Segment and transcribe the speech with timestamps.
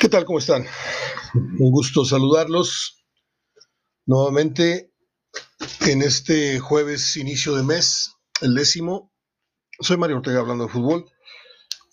[0.00, 0.24] ¿Qué tal?
[0.26, 0.64] ¿Cómo están?
[1.34, 3.04] Un gusto saludarlos
[4.06, 4.92] nuevamente
[5.88, 9.12] en este jueves inicio de mes, el décimo.
[9.80, 11.10] Soy Mario Ortega hablando de fútbol.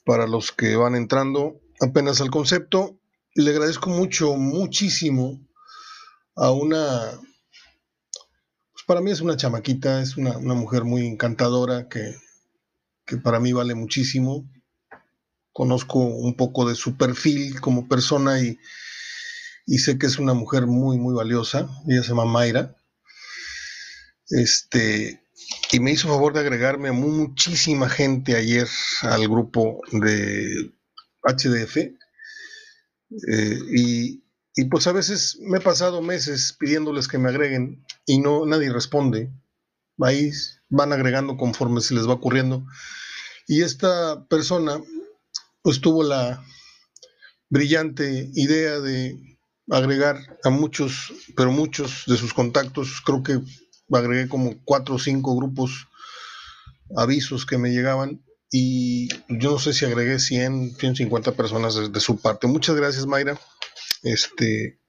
[0.05, 2.99] Para los que van entrando apenas al concepto,
[3.33, 5.39] le agradezco mucho, muchísimo
[6.35, 7.09] a una,
[8.71, 12.13] pues para mí es una chamaquita, es una, una mujer muy encantadora que,
[13.03, 14.47] que para mí vale muchísimo
[15.55, 18.59] conozco un poco de su perfil como persona y,
[19.77, 21.69] sé que es una mujer muy, muy valiosa.
[21.87, 22.75] Ella se llama Mayra.
[24.27, 25.23] Este,
[25.71, 28.67] y me hizo favor de agregarme a muchísima gente ayer
[29.03, 30.73] al grupo de
[31.23, 31.77] HDF.
[31.77, 34.23] Eh, y,
[34.57, 38.73] y, pues a veces me he pasado meses pidiéndoles que me agreguen y no nadie
[38.73, 39.31] responde.
[40.01, 40.31] Ahí
[40.67, 42.65] van agregando conforme se les va ocurriendo.
[43.47, 44.81] Y esta persona
[45.65, 46.45] pues tuvo la
[47.49, 49.39] brillante idea de
[49.71, 53.39] agregar a muchos, pero muchos de sus contactos, creo que
[53.91, 55.87] agregué como cuatro o cinco grupos,
[56.95, 62.21] avisos que me llegaban y yo no sé si agregué 100, 150 personas de, su
[62.21, 62.45] parte.
[62.45, 63.35] Muchas gracias, Mayra.
[64.03, 64.79] Este,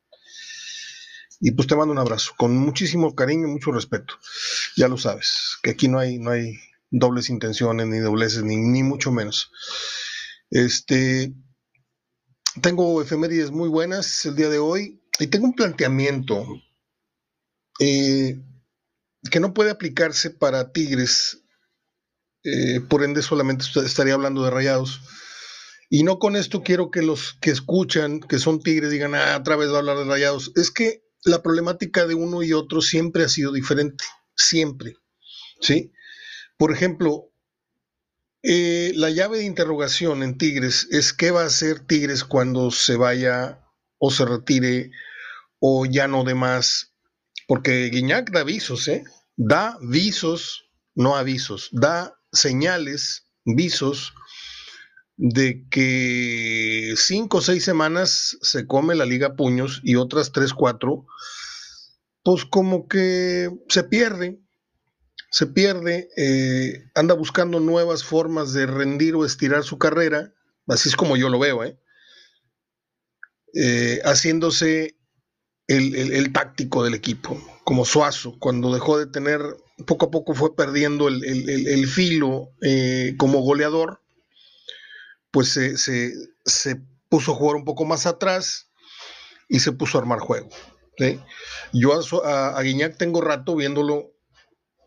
[1.40, 4.12] y pues te mando un abrazo, con muchísimo cariño y mucho respeto.
[4.76, 6.52] Ya lo sabes, que aquí no hay, no hay
[6.90, 9.50] dobles intenciones, ni dobleces, ni, ni mucho menos.
[10.50, 11.34] Este,
[12.62, 16.46] tengo efemérides muy buenas el día de hoy y tengo un planteamiento
[17.80, 18.40] eh,
[19.30, 21.42] que no puede aplicarse para Tigres,
[22.44, 25.00] eh, por ende solamente estaría hablando de rayados.
[25.88, 29.56] Y no con esto quiero que los que escuchan, que son Tigres, digan, ah, otra
[29.56, 30.52] vez va a hablar de rayados.
[30.56, 34.96] Es que la problemática de uno y otro siempre ha sido diferente, siempre.
[35.60, 35.92] ¿Sí?
[36.56, 37.30] Por ejemplo,
[38.42, 42.96] eh, la llave de interrogación en Tigres es qué va a hacer Tigres cuando se
[42.96, 43.64] vaya
[43.98, 44.90] o se retire
[45.58, 46.94] o ya no de más.
[47.48, 49.04] Porque Guiñac da avisos, ¿eh?
[49.36, 54.14] Da visos, no avisos, da señales, visos
[55.16, 61.06] de que cinco o seis semanas se come la liga puños y otras tres, cuatro,
[62.22, 64.40] pues como que se pierde,
[65.36, 70.32] se pierde, eh, anda buscando nuevas formas de rendir o estirar su carrera,
[70.66, 71.78] así es como yo lo veo, ¿eh?
[73.52, 74.96] Eh, haciéndose
[75.66, 79.42] el, táctico del equipo, como Suazo, cuando dejó de tener,
[79.86, 82.52] poco a poco fue perdiendo el, filo
[83.18, 84.00] como goleador,
[85.30, 86.80] pues se,
[87.10, 88.70] puso a jugar un poco más atrás
[89.50, 90.48] y se puso a armar juego.
[91.74, 91.92] Yo
[92.24, 94.15] a, a Guiñac tengo rato viéndolo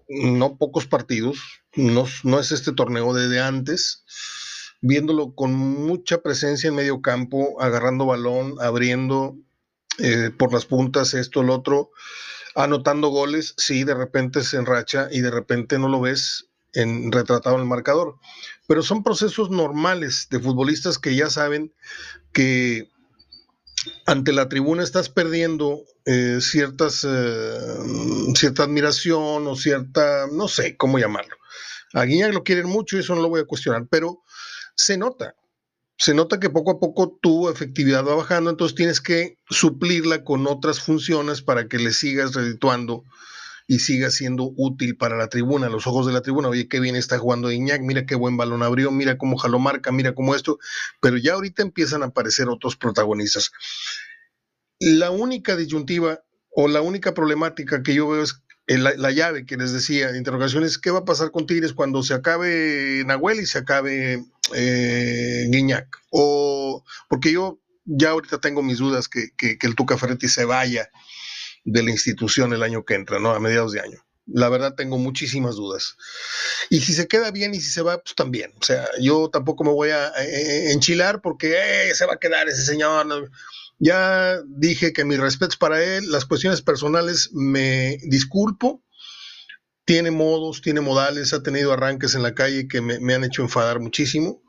[0.10, 1.38] no pocos partidos,
[1.76, 4.04] no, no es este torneo de, antes,
[4.82, 9.38] viéndolo con mucha presencia en medio campo, agarrando balón, abriendo
[10.00, 11.92] eh, por las puntas, esto, el otro,
[12.56, 17.56] anotando goles, sí, de repente se enracha y de repente no lo ves en, retratado
[17.56, 18.18] en el marcador.
[18.68, 21.74] Pero son procesos normales de futbolistas que ya saben
[22.34, 22.90] que
[24.10, 27.60] ante la tribuna estás perdiendo eh, ciertas, eh,
[28.36, 31.36] cierta admiración o cierta, no sé cómo llamarlo.
[31.94, 34.24] A Guiñac lo quieren mucho y eso no lo voy a cuestionar, pero
[34.76, 35.36] se nota,
[35.96, 40.48] se nota que poco a poco tu efectividad va bajando, entonces tienes que suplirla con
[40.48, 43.04] otras funciones para que le sigas redituando
[43.70, 46.48] y siga siendo útil para la tribuna, los ojos de la tribuna.
[46.48, 49.92] Oye, qué bien está jugando Iñak, mira qué buen balón abrió, mira cómo jaló marca,
[49.92, 50.58] mira cómo esto,
[51.00, 53.52] pero ya ahorita empiezan a aparecer otros protagonistas.
[54.80, 59.72] La única disyuntiva o la única problemática que yo veo es la, llave que les
[59.72, 64.26] decía, interrogaciones, ¿qué va a pasar con Tigres cuando se acabe Nahuel y se acabe
[64.56, 65.86] eh?
[66.10, 70.46] O porque yo ya ahorita tengo mis dudas que, que, que el Tuca Ferretti se
[70.46, 70.90] vaya
[71.66, 73.32] de la institución el año que entra, ¿no?
[73.32, 74.04] A mediados de año.
[74.32, 75.96] La verdad tengo muchísimas dudas.
[76.70, 78.54] Y si se queda bien y si se va, pues también.
[78.60, 82.20] O sea, yo tampoco me voy a eh, eh, enchilar porque eh, se va a
[82.20, 83.32] quedar ese señor.
[83.80, 88.84] Ya dije que mis respetos para él, las cuestiones personales me disculpo.
[89.86, 93.42] Tiene modos, tiene modales, ha tenido arranques en la calle que me, me han hecho
[93.42, 94.44] enfadar muchísimo.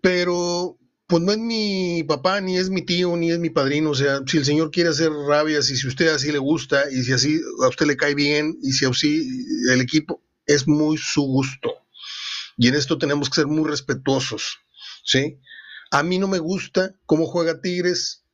[0.00, 0.79] Pero
[1.10, 3.90] pues no es mi papá, ni es mi tío, ni es mi padrino.
[3.90, 7.02] O sea, si el señor quiere hacer rabias y si usted así le gusta y
[7.02, 9.28] si así a usted le cae bien y si así
[9.70, 11.74] el equipo, es muy su gusto.
[12.56, 14.60] Y en esto tenemos que ser muy respetuosos,
[15.04, 15.40] ¿sí?
[15.90, 18.24] A mí no me gusta cómo juega Tigres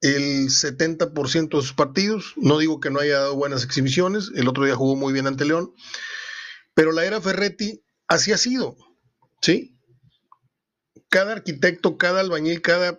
[0.00, 2.34] el 70% de sus partidos.
[2.36, 4.30] No digo que no haya dado buenas exhibiciones.
[4.36, 5.72] El otro día jugó muy bien ante León.
[6.74, 8.76] Pero la era Ferretti así ha sido,
[9.42, 9.77] ¿sí?
[11.08, 12.98] Cada arquitecto, cada albañil, cada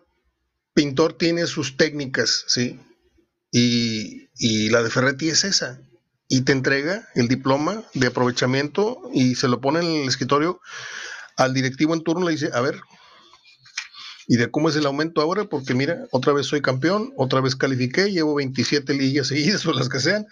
[0.73, 2.79] pintor tiene sus técnicas, ¿sí?
[3.51, 5.81] Y, la de Ferretti es esa.
[6.27, 10.61] Y te entrega el diploma de aprovechamiento y se lo pone en el escritorio
[11.35, 12.79] al directivo en turno, le dice, a ver,
[14.27, 15.45] ¿y de cómo es el aumento ahora?
[15.45, 19.89] Porque mira, otra vez soy campeón, otra vez califiqué, llevo 27 ligas seguidas o las
[19.89, 20.27] que sean.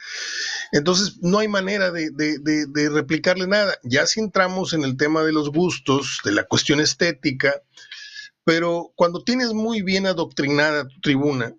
[0.71, 3.77] Entonces, no hay manera de, de replicarle nada.
[3.83, 7.53] Ya si entramos en el tema de los gustos, de la cuestión estética,
[8.47, 11.53] pero cuando tienes muy bien adoctrinada tu tribuna,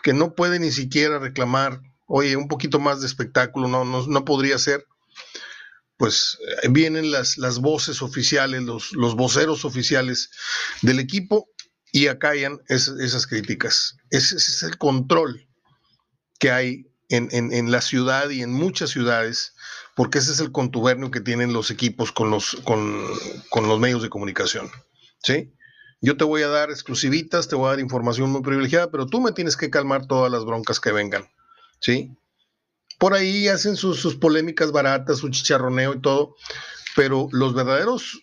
[0.00, 4.56] que no puede ni siquiera reclamar, oye, un poquito más de espectáculo, no, no, podría
[4.58, 4.86] ser,
[5.96, 10.30] pues eh, vienen las, las voces oficiales, los, los voceros oficiales
[10.82, 11.48] del equipo
[11.90, 13.96] y acallan esas críticas.
[14.10, 15.48] Ese, es el control
[16.38, 19.54] que hay en, en, la ciudad y en muchas ciudades,
[19.96, 23.04] porque ese es el contubernio que tienen los equipos con los, con,
[23.48, 24.70] con los medios de comunicación.
[25.24, 25.52] ¿sí?
[26.00, 29.20] Yo te voy a dar exclusivitas, te voy a dar información muy privilegiada, pero tú
[29.20, 31.28] me tienes que calmar todas las broncas que vengan,
[31.78, 32.16] ¿sí?
[32.98, 36.36] Por ahí hacen sus, polémicas baratas, su chicharroneo y todo,
[36.96, 38.20] pero los verdaderos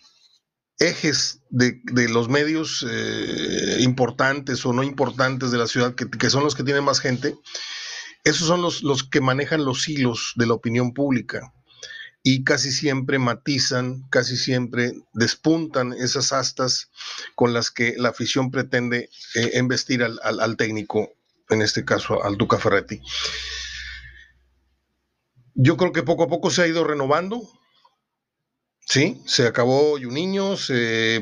[0.78, 6.54] ejes de, los medios eh, importantes o no importantes de la ciudad, que, son los
[6.54, 7.36] que tienen más gente,
[8.24, 11.52] esos son los, los que manejan los hilos de la opinión pública
[12.30, 16.90] y casi siempre matizan, casi siempre despuntan esas astas
[17.34, 21.14] con las que la afición pretende eh, embestir al, técnico,
[21.48, 23.00] en este caso al Duca Ferretti.
[25.54, 27.48] Yo creo que poco a poco se ha ido renovando.
[28.80, 30.70] Sí, se acabó Yuniños,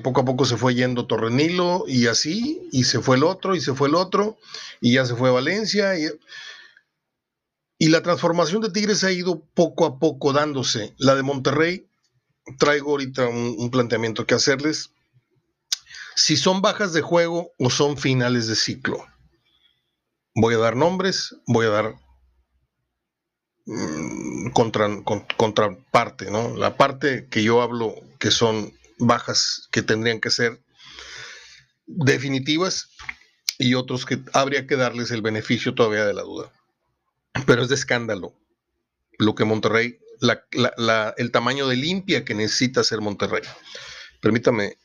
[0.03, 3.61] poco a poco se fue yendo Torrenilo y así, y se fue el otro, y
[3.61, 4.39] se fue el otro,
[4.81, 5.97] y ya se fue Valencia.
[5.97, 6.09] Y,
[7.79, 10.95] y la transformación de Tigres ha ido poco a poco dándose.
[10.99, 11.89] La de Monterrey,
[12.59, 14.93] traigo ahorita un, planteamiento que hacerles.
[16.15, 19.05] Si son bajas de juego o son finales de ciclo.
[20.35, 21.95] Voy a dar nombres, voy a dar
[23.67, 24.89] mm, contra,
[25.37, 26.57] contraparte, ¿no?
[26.57, 30.63] La parte que yo hablo que son bajas que tendrían que ser
[31.87, 32.89] definitivas
[33.59, 36.51] y otros que habría que darles el beneficio todavía de la duda
[37.45, 38.35] pero es de escándalo
[39.19, 39.99] lo que Monterrey,
[41.17, 43.43] el tamaño de limpia que necesita ser Monterrey.
[44.21, 44.77] Permítame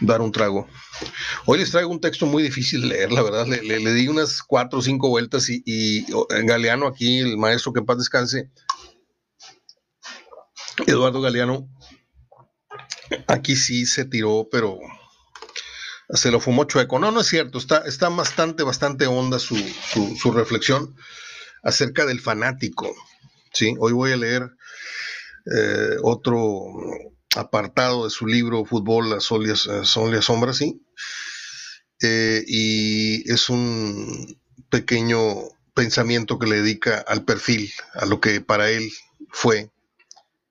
[0.00, 0.68] dar un trago.
[1.46, 3.46] Hoy les traigo un texto muy difícil de leer, la verdad.
[3.46, 6.06] Le, di unas cuatro o cinco vueltas y, y,
[6.44, 8.50] Galeano aquí, el maestro que en paz descanse,
[10.86, 11.68] Eduardo Galeano,
[13.26, 14.78] aquí sí se tiró, pero
[16.10, 16.98] se lo fumó chueco.
[16.98, 20.96] No, no es cierto, está, está bastante, bastante honda su, su, su reflexión
[21.62, 22.94] acerca del fanático.
[23.52, 23.74] ¿sí?
[23.78, 24.50] Hoy voy a leer
[25.56, 26.64] eh, otro
[27.36, 30.82] apartado de su libro Fútbol, las son las sombras, ¿sí?
[32.00, 34.40] Eh, y es un
[34.70, 35.18] pequeño
[35.74, 38.90] pensamiento que le dedica al perfil, a lo que para él
[39.30, 39.70] fue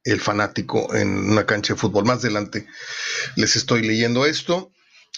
[0.03, 2.05] el fanático en una cancha de fútbol.
[2.05, 2.65] Más adelante
[3.35, 4.71] les estoy leyendo esto.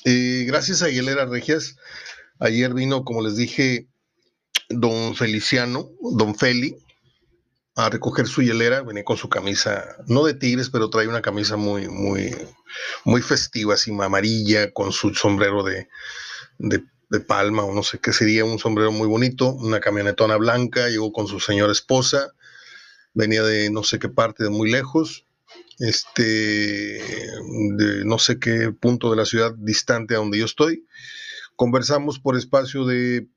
[0.05, 1.75] Eh, gracias a Hielera Regias,
[2.39, 3.87] ayer vino, como les dije,
[4.69, 6.75] don Feliciano, don Feli,
[7.75, 11.55] a recoger su hielera, venía con su camisa, no de tigres, pero trae una camisa
[11.55, 12.35] muy, muy,
[13.05, 15.87] muy festiva, así amarilla, con su sombrero de,
[16.57, 21.11] de, palma, o no sé qué sería, un sombrero muy bonito, una camionetona blanca, llegó
[21.11, 22.33] con su señora esposa,
[23.13, 25.25] venía de no sé qué parte, de muy lejos,
[25.79, 30.85] este, de no sé qué punto de la ciudad distante a donde yo estoy.
[31.55, 33.27] Conversamos por espacio de,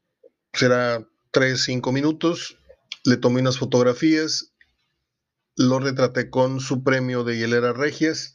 [0.53, 2.59] será tres, cinco minutos,
[3.05, 4.53] le tomé unas fotografías,
[5.57, 8.35] lo retraté con su premio de Hielera Regias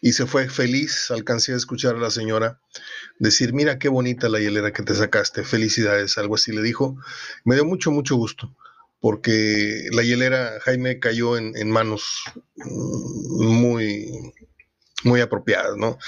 [0.00, 1.10] y se fue feliz.
[1.10, 2.60] Alcancé a escuchar a la señora
[3.18, 6.96] decir, mira qué bonita la hielera que te sacaste, felicidades, algo así le dijo.
[7.44, 8.56] Me dio mucho, mucho gusto,
[9.00, 12.24] porque la hielera Jaime cayó en, en manos
[12.56, 14.32] muy,
[15.04, 15.98] muy apropiadas, ¿no?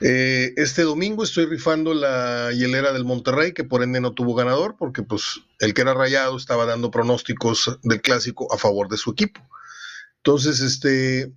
[0.00, 4.76] Eh, este domingo estoy rifando la hielera del Monterrey, que por ende no tuvo ganador,
[4.78, 9.10] porque pues el que era rayado estaba dando pronósticos del clásico a favor de su
[9.10, 9.40] equipo.
[10.18, 11.32] Entonces, este,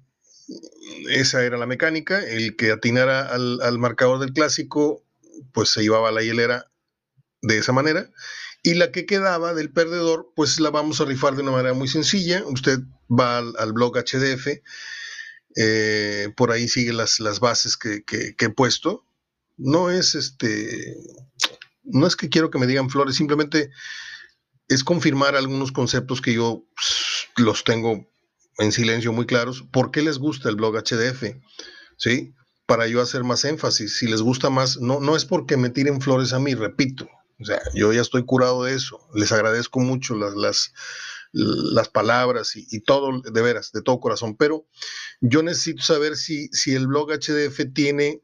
[1.10, 5.04] esa era la mecánica, el que atinara al, al marcador del clásico,
[5.52, 6.72] pues se llevaba la hielera
[7.42, 8.10] de esa manera.
[8.64, 11.88] Y la que quedaba del perdedor, pues la vamos a rifar de una manera muy
[11.88, 12.44] sencilla.
[12.46, 14.48] Usted va al, al blog HDF
[15.56, 18.04] eh, por ahí sigue las, las bases que,
[18.38, 19.06] he puesto.
[19.58, 20.98] No es este,
[21.84, 23.72] no es que quiero que me digan flores, simplemente
[24.68, 28.06] es confirmar algunos conceptos que yo pues, los tengo
[28.58, 29.64] en silencio muy claros.
[29.72, 31.36] ¿Por qué les gusta el blog HDF?
[31.98, 32.34] ¿Sí?
[32.66, 33.98] Para yo hacer más énfasis.
[33.98, 37.08] Si les gusta más, no, no es porque me tiren flores a mí, repito,
[37.40, 39.00] O sea, yo ya estoy curado de eso.
[39.14, 40.74] Les agradezco mucho las, las,
[41.36, 44.38] las palabras y, todo, de veras, de todo corazón.
[44.38, 44.66] Pero
[45.20, 48.22] yo necesito saber si, si el blog HDF tiene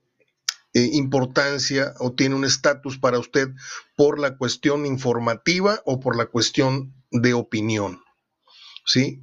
[0.73, 3.49] eh, importancia o tiene un estatus para usted
[3.97, 8.01] por la cuestión informativa o por la cuestión de opinión.
[8.85, 9.21] ¿Sí?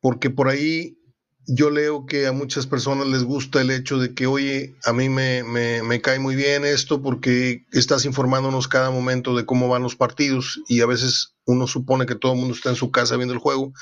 [0.00, 0.98] Porque por ahí
[1.46, 5.08] yo leo que a muchas personas les gusta el hecho de que, oye, a mí
[5.08, 9.96] me, me, cae muy bien esto porque estás informándonos cada momento de cómo van los
[9.96, 13.34] partidos y a veces uno supone que todo el mundo está en su casa viendo
[13.34, 13.72] el juego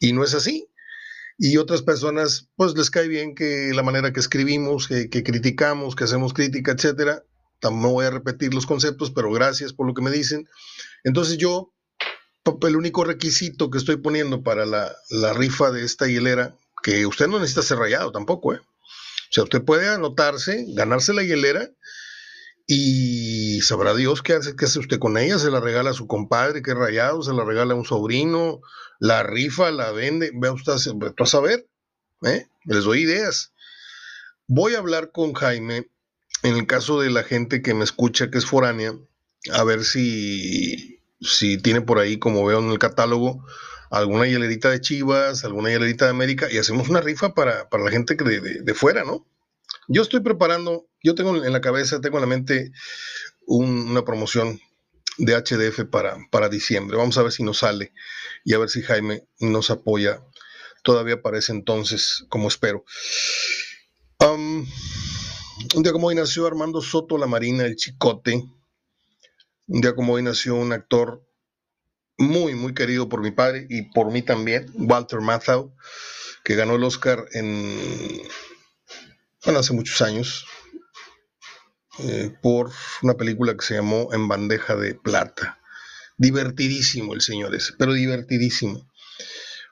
[0.00, 0.68] y no es así.
[1.38, 6.04] Y otras personas, pues les cae bien que la manera que escribimos, que, criticamos, que
[6.04, 7.24] hacemos crítica, etcétera.
[7.62, 10.46] No voy a repetir los conceptos, pero gracias por lo que me dicen.
[11.02, 11.72] Entonces yo,
[12.62, 17.26] el único requisito que estoy poniendo para la, la rifa de esta hielera que usted
[17.26, 18.58] no necesita ser rayado tampoco, ¿eh?
[18.58, 21.70] O sea, usted puede anotarse, ganarse la hielera
[22.66, 25.38] y sabrá Dios qué hace, qué hace usted con ella.
[25.38, 28.60] Se la regala a su compadre que rayado, se la regala a un sobrino,
[28.98, 30.30] la rifa, la vende.
[30.34, 31.66] Vea usted, a saber,
[32.22, 32.46] ¿eh?
[32.64, 33.52] Les doy ideas.
[34.46, 35.88] Voy a hablar con Jaime
[36.42, 38.94] en el caso de la gente que me escucha que es foránea,
[39.52, 43.44] a ver si, si tiene por ahí, como veo en el catálogo,
[43.90, 48.14] alguna hielerita de Chivas, alguna hielerita de América y hacemos una rifa para, la gente
[48.14, 49.26] de, de, fuera, ¿no?
[49.88, 52.72] Yo estoy preparando, yo tengo en la cabeza, tengo en la mente
[53.46, 54.58] una promoción
[55.18, 56.96] de HDF para, para diciembre.
[56.96, 57.92] Vamos a ver si nos sale
[58.42, 60.24] y a ver si Jaime nos apoya
[60.82, 62.84] todavía para ese entonces, como espero.
[64.18, 64.66] un
[65.82, 68.42] día como hoy nació Armando Soto La Marina, el Chicote.
[69.66, 71.22] Un día como hoy nació un actor
[72.16, 75.74] muy, muy querido por mi padre y por mí también, Walter Matthau,
[76.44, 78.22] que ganó el Oscar en,
[79.44, 80.46] bueno, hace muchos años,
[82.00, 82.70] eh, por
[83.02, 85.60] una película que se llamó En bandeja de plata.
[86.16, 88.88] Divertidísimo el señor ese, pero divertidísimo.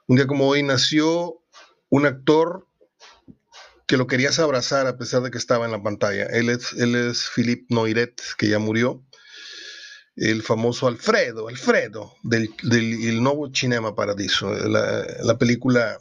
[0.07, 1.43] Un día como hoy nació
[1.89, 2.67] un actor
[3.87, 6.25] que lo querías abrazar a pesar de que estaba en la pantalla.
[6.27, 9.05] Él es, él es Philippe Noiret, que ya murió
[10.17, 15.99] el famoso Alfredo, Alfredo, del, del nuevo Cinema Paradiso, la, película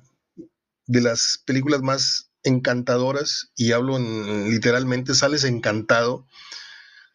[0.85, 6.27] de las películas más encantadoras, y hablo literalmente, sales encantado,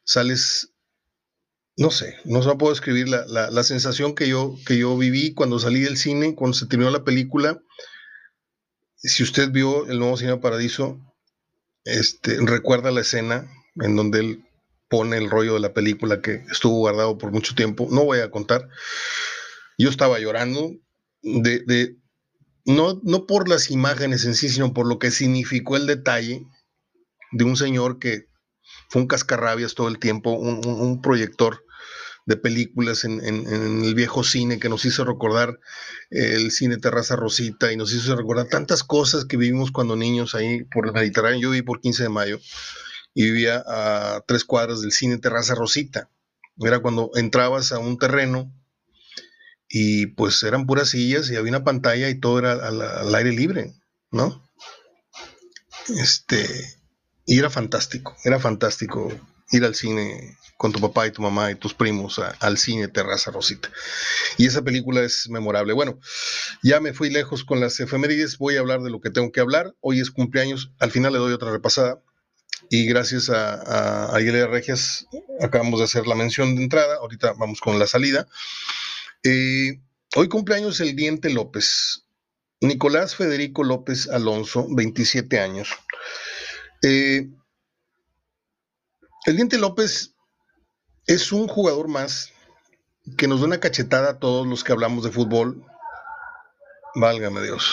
[0.04, 0.72] sales,
[1.76, 5.58] no sé, no se puedo escribir la, la, sensación que yo, que yo viví cuando
[5.58, 7.60] salí del cine, cuando se terminó la película.
[8.96, 10.98] Si usted vio el nuevo Cinema Paradiso,
[11.84, 14.44] este, recuerda la escena en donde él
[14.88, 17.88] pone el rollo de la película que estuvo guardado por mucho tiempo.
[17.90, 18.68] No voy a contar.
[19.78, 20.72] Yo estaba llorando
[21.22, 21.96] de,
[22.66, 26.44] no, no por las imágenes en sí, sino por lo que significó el detalle
[27.32, 28.26] de un señor que
[28.88, 31.64] fue un cascarrabias todo el tiempo, un, proyector
[32.26, 35.58] de películas en, el viejo cine que nos hizo recordar
[36.10, 40.64] el cine Terraza Rosita y nos hizo recordar tantas cosas que vivimos cuando niños ahí
[40.64, 41.40] por el Mediterráneo.
[41.40, 42.40] Yo viví por 15 de mayo
[43.14, 46.10] y vivía a tres cuadras del cine Terraza Rosita.
[46.58, 48.52] Era cuando entrabas a un terreno
[49.68, 53.74] y pues eran puras sillas y había una pantalla y todo era al, aire libre,
[54.10, 54.48] ¿no?
[56.00, 56.46] Este,
[57.24, 59.12] y era fantástico, era fantástico
[59.50, 63.30] ir al cine con tu papá y tu mamá y tus primos al cine Terraza
[63.30, 63.70] Rosita.
[64.38, 65.74] Y esa película es memorable.
[65.74, 66.00] Bueno,
[66.62, 69.40] ya me fui lejos con las efemérides, voy a hablar de lo que tengo que
[69.40, 69.74] hablar.
[69.80, 72.00] Hoy es cumpleaños, al final le doy otra repasada
[72.70, 75.06] y gracias a, a, Regias
[75.40, 78.26] acabamos de hacer la mención de entrada, ahorita vamos con la salida.
[79.28, 79.82] Eh,
[80.14, 82.06] hoy cumpleaños el Diente López,
[82.60, 85.68] Nicolás Federico López Alonso, 27 años.
[86.82, 87.28] Eh,
[89.26, 90.14] el Diente López
[91.06, 92.32] es un jugador más
[93.18, 95.64] que nos da una cachetada a todos los que hablamos de fútbol.
[96.94, 97.64] Válgame Dios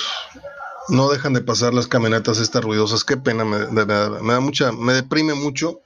[0.90, 3.04] no dejan de pasar las camionetas estas ruidosas.
[3.04, 5.82] Qué pena, me, da mucha, me deprime mucho.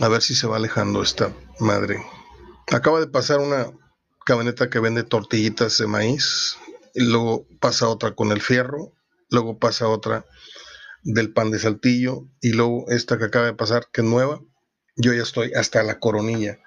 [0.00, 2.02] A ver si se va alejando esta madre.
[2.72, 3.70] Acaba de pasar una
[4.24, 6.56] camioneta que vende tortillitas de maíz,
[6.94, 8.94] y luego pasa otra con el fierro,
[9.28, 10.24] luego pasa otra
[11.02, 14.40] del pan de saltillo, y luego esta que acaba de pasar, que es nueva.
[14.96, 16.58] Yo ya estoy hasta la coronilla.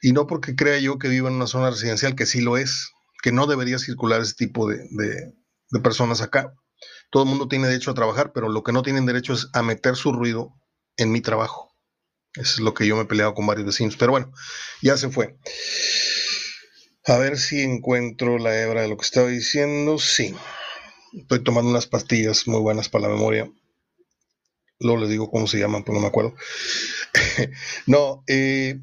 [0.00, 2.92] Y no porque crea yo que vivo en una zona residencial, que sí lo es,
[3.22, 4.78] que no debería circular ese tipo de,
[5.82, 6.54] personas acá.
[7.10, 9.62] Todo el mundo tiene derecho a trabajar, pero lo que no tienen derecho es a
[9.62, 10.52] meter su ruido
[10.96, 11.67] en mi trabajo.
[12.38, 13.96] Eso es lo que yo me he peleado con varios vecinos.
[13.96, 14.32] Pero bueno,
[14.82, 15.36] ya se fue.
[17.04, 19.98] A ver si encuentro la hebra de lo que estaba diciendo.
[19.98, 20.34] Sí.
[21.12, 23.50] Estoy tomando unas pastillas muy buenas para la memoria.
[24.80, 26.34] Luego les digo cómo se llaman, pero no me acuerdo.
[27.86, 28.78] no, eh,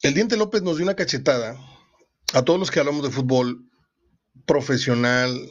[0.00, 1.56] el Diente López nos dio una cachetada
[2.32, 3.68] a todos los que hablamos de fútbol
[4.46, 5.50] profesional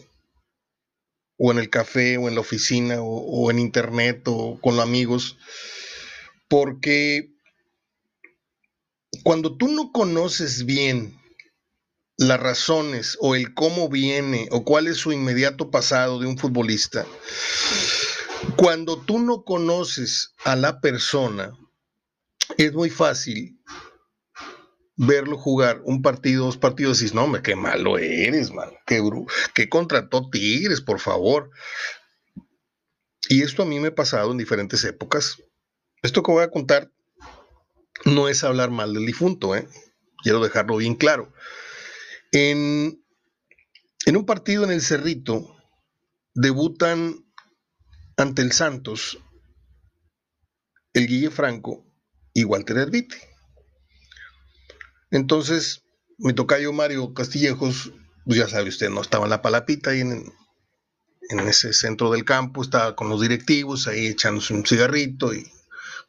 [1.37, 4.83] o en el café o en la oficina o, o en internet o con los
[4.85, 5.37] amigos,
[6.51, 7.33] porque
[9.23, 11.17] cuando tú no conoces bien
[12.17, 17.05] las razones o el cómo viene o cuál es su inmediato pasado de un futbolista,
[18.57, 21.53] cuando tú no conoces a la persona,
[22.57, 23.57] es muy fácil
[24.97, 29.01] verlo jugar un partido, dos partidos, y dices, no, qué malo eres, man, qué,
[29.55, 31.49] qué contrató Tigres, por favor.
[33.29, 35.37] Y esto a mí me ha pasado en diferentes épocas.
[36.01, 36.91] Esto que voy a contar
[38.05, 39.67] no es hablar mal del difunto, ¿eh?
[40.23, 41.31] quiero dejarlo bien claro.
[42.31, 43.03] En,
[44.07, 45.55] un partido en el Cerrito
[46.33, 47.25] debutan
[48.17, 49.19] ante el Santos
[50.93, 51.85] el Guille Franco
[52.33, 53.15] y Walter Herbite.
[55.11, 55.83] Entonces,
[56.17, 57.93] mi tocayo Mario Castillejos,
[58.25, 62.61] pues ya sabe usted, no estaba en la palapita ahí en ese centro del campo,
[62.61, 65.49] estaba con los directivos ahí echándose un cigarrito y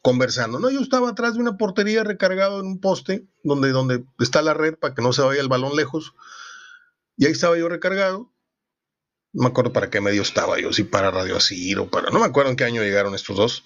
[0.03, 0.59] conversando.
[0.59, 4.53] No, yo estaba atrás de una portería recargado en un poste donde, donde está la
[4.53, 6.13] red para que no se vaya el balón lejos.
[7.17, 8.31] Y ahí estaba yo recargado.
[9.31, 12.11] No me acuerdo para qué medio estaba yo, si para Radio Asir o para.
[12.11, 13.63] No me acuerdo en qué año llegaron estos dos.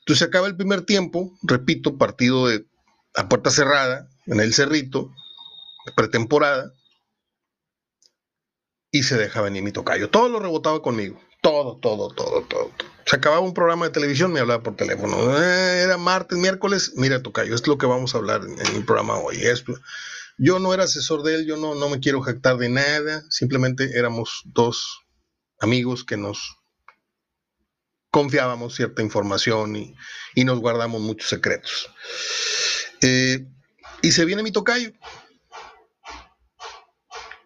[0.00, 2.66] Entonces acaba el primer tiempo, repito, partido de
[3.14, 5.12] a puerta cerrada, en el Cerrito,
[5.94, 6.72] pretemporada,
[8.90, 10.10] y se deja venir mi tocayo.
[10.10, 11.20] Todo lo rebotaba conmigo.
[11.42, 12.70] Todo, todo, todo, todo.
[13.06, 15.16] Se acababa un programa de televisión, me hablaba por teléfono.
[15.40, 16.92] Eh, era martes, miércoles.
[16.96, 19.38] Mira, Tocayo, es lo que vamos a hablar en, el programa hoy.
[20.38, 23.24] Yo no era asesor de él, yo no, no me quiero jactar de nada.
[23.30, 25.02] Simplemente éramos dos
[25.60, 26.58] amigos que nos
[28.10, 31.88] confiábamos cierta información y, nos guardamos muchos secretos.
[33.02, 33.46] Eh,
[34.02, 34.90] y se viene mi tocayo.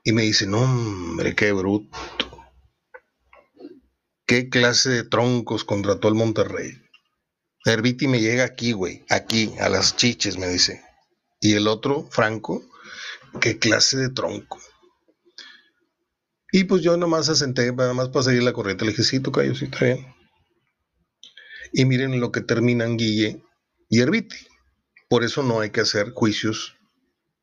[0.04, 2.19] Y me dice, no, hombre, qué bruto
[4.30, 6.80] ¿Qué clase de troncos contrató el Monterrey?
[7.64, 10.84] Herbiti me llega aquí, güey, aquí, a las chiches, me dice.
[11.40, 12.62] Y el otro, Franco,
[13.40, 14.60] ¿qué clase de tronco?
[16.52, 18.84] Y pues yo nomás asenté, nada más para seguir la corriente.
[18.84, 20.14] Le dije, sí, tocayo, sí, está bien.
[21.72, 23.42] Y miren lo que terminan Guille
[23.88, 24.46] y Herbiti.
[25.08, 26.76] Por eso no hay que hacer juicios.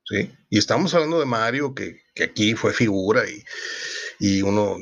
[0.06, 0.32] ¿sí?
[0.50, 3.44] Y estamos hablando de Mario, que, que aquí fue figura y,
[4.20, 4.78] y uno,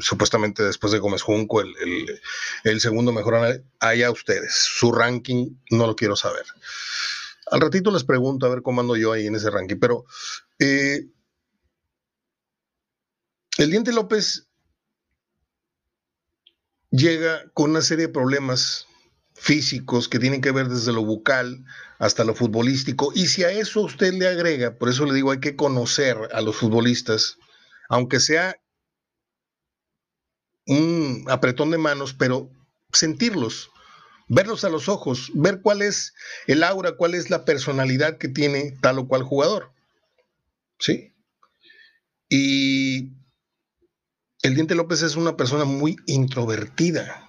[0.00, 4.54] supuestamente después de Gómez Junco, el, segundo mejor, allá ustedes.
[4.54, 6.44] Su ranking no lo quiero saber.
[7.50, 10.04] Al ratito les pregunto a ver cómo ando yo ahí en ese ranking, pero
[10.58, 11.06] eh,
[13.58, 14.48] el Diente López
[16.90, 18.86] llega con una serie de problemas
[19.34, 21.64] físicos que tienen que ver desde lo bucal
[21.98, 23.12] hasta lo futbolístico.
[23.14, 26.40] Y si a eso usted le agrega, por eso le digo, hay que conocer a
[26.40, 27.38] los futbolistas,
[27.88, 28.56] aunque sea
[30.68, 32.50] un apretón de manos, pero
[32.92, 33.70] sentirlos,
[34.28, 36.14] verlos a los ojos, ver cuál es
[36.46, 39.72] el aura, cuál es la personalidad que tiene tal o cual jugador.
[40.78, 41.14] ¿Sí?
[42.28, 43.12] Y
[44.42, 47.26] el Diente López es una persona muy introvertida,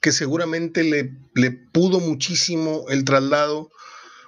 [0.00, 3.70] que seguramente le, le pudo muchísimo el traslado,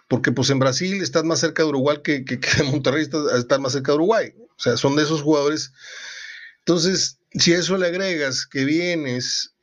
[0.09, 3.73] porque pues en Brasil estás más cerca de Uruguay que, que, que Monterrey estás más
[3.73, 4.35] cerca de Uruguay.
[4.37, 5.73] O sea, son de esos jugadores.
[6.59, 9.55] Entonces, si eso le agregas que vienes,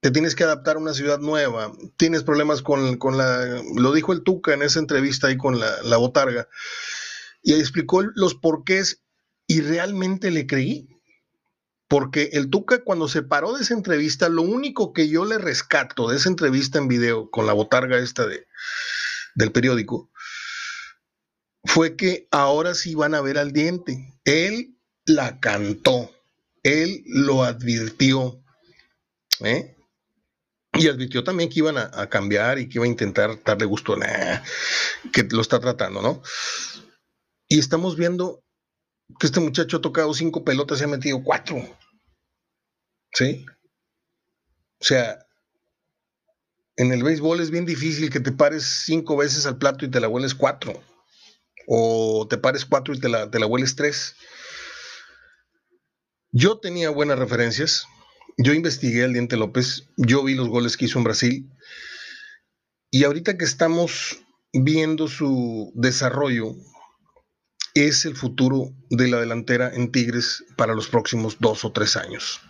[0.00, 4.22] te tienes que adaptar a una ciudad nueva, tienes problemas con, la, lo dijo el
[4.22, 6.48] Tuca en esa entrevista ahí con la, la botarga,
[7.42, 9.02] y explicó los porqués
[9.46, 10.88] y realmente le creí.
[11.88, 16.08] Porque el Tuca cuando se paró de esa entrevista, lo único que yo le rescato
[16.08, 18.46] de esa entrevista en video con la botarga esta de,
[19.34, 20.10] del periódico,
[21.64, 24.18] fue que ahora sí van a ver al diente.
[24.24, 26.10] Él la cantó
[26.62, 28.42] él lo advirtió.
[29.40, 29.76] ¿eh?
[30.74, 34.42] Y advirtió también que iban a, cambiar y que iba a intentar darle gusto, a
[35.12, 36.22] que lo está tratando, ¿no?
[37.46, 38.42] Y estamos viendo
[39.18, 41.56] que este muchacho ha tocado cinco pelotas y ha metido cuatro.
[43.12, 43.44] ¿Sí?
[44.80, 45.26] O sea,
[46.76, 50.00] en el béisbol es bien difícil que te pares cinco veces al plato y te
[50.00, 50.82] la hueles cuatro.
[51.66, 54.16] O te pares cuatro y te la, te la hueles tres.
[56.34, 57.86] Yo tenía buenas referencias.
[58.38, 59.88] Yo investigué al Diente López.
[59.98, 61.50] Yo vi los goles que hizo en Brasil.
[62.90, 64.18] Y ahorita que estamos
[64.54, 66.54] viendo su desarrollo,
[67.74, 72.40] es el futuro de la delantera en Tigres para los próximos dos o tres años.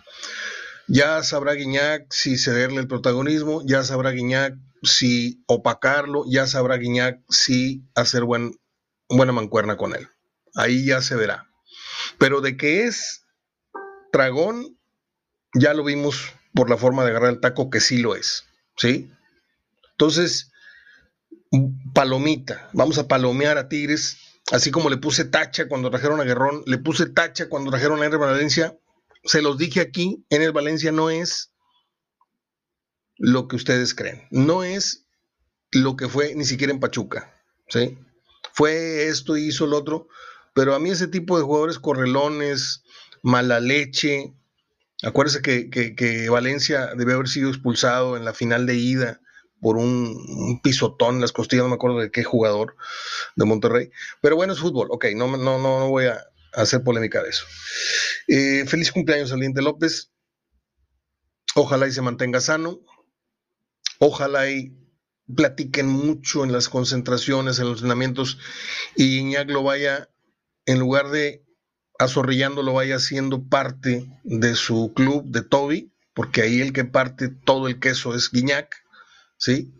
[0.87, 7.21] Ya sabrá Guiñac si cederle el protagonismo, ya sabrá Guiñac si opacarlo, ya sabrá Guiñac
[7.29, 8.59] si hacer buen,
[9.09, 10.07] buena mancuerna con él.
[10.55, 11.49] Ahí ya se verá.
[12.17, 13.22] Pero de que es
[14.13, 14.77] dragón,
[15.53, 18.45] ya lo vimos por la forma de agarrar el taco que sí lo es.
[18.77, 19.11] ¿Sí?
[19.91, 20.51] Entonces,
[21.93, 24.17] palomita, vamos a palomear a Tigres,
[24.51, 28.05] así como le puse tacha cuando trajeron a Guerrón, le puse tacha cuando trajeron a
[28.05, 28.77] Ener Valencia,
[29.23, 31.51] se los dije aquí, Ener Valencia no es
[33.17, 35.05] lo que ustedes creen, no es
[35.71, 37.33] lo que fue ni siquiera en Pachuca,
[37.69, 37.97] ¿sí?
[38.53, 40.07] Fue esto y hizo lo otro,
[40.53, 42.83] pero a mí ese tipo de jugadores correlones,
[43.23, 44.35] mala leche,
[45.01, 49.21] acuérdense que, que Valencia debe haber sido expulsado en la final de ida,
[49.63, 52.75] por un, pisotón en las costillas, no me acuerdo de qué jugador
[53.35, 53.89] de Monterrey.
[54.21, 57.45] Pero bueno, es fútbol, ok, no, no, no, no voy a hacer polémica de eso.
[58.27, 60.11] Eh, feliz cumpleaños al López.
[61.55, 62.81] Ojalá y se mantenga sano.
[63.99, 64.77] Ojalá y
[65.33, 68.39] platiquen mucho en las concentraciones, en los entrenamientos,
[68.97, 70.09] y Iñak lo vaya,
[70.65, 71.45] en lugar de
[71.99, 77.29] azorrillando, lo vaya haciendo parte de su club de Toby, porque ahí el que parte
[77.29, 78.83] todo el queso es Guiñac
[79.37, 79.73] ¿sí?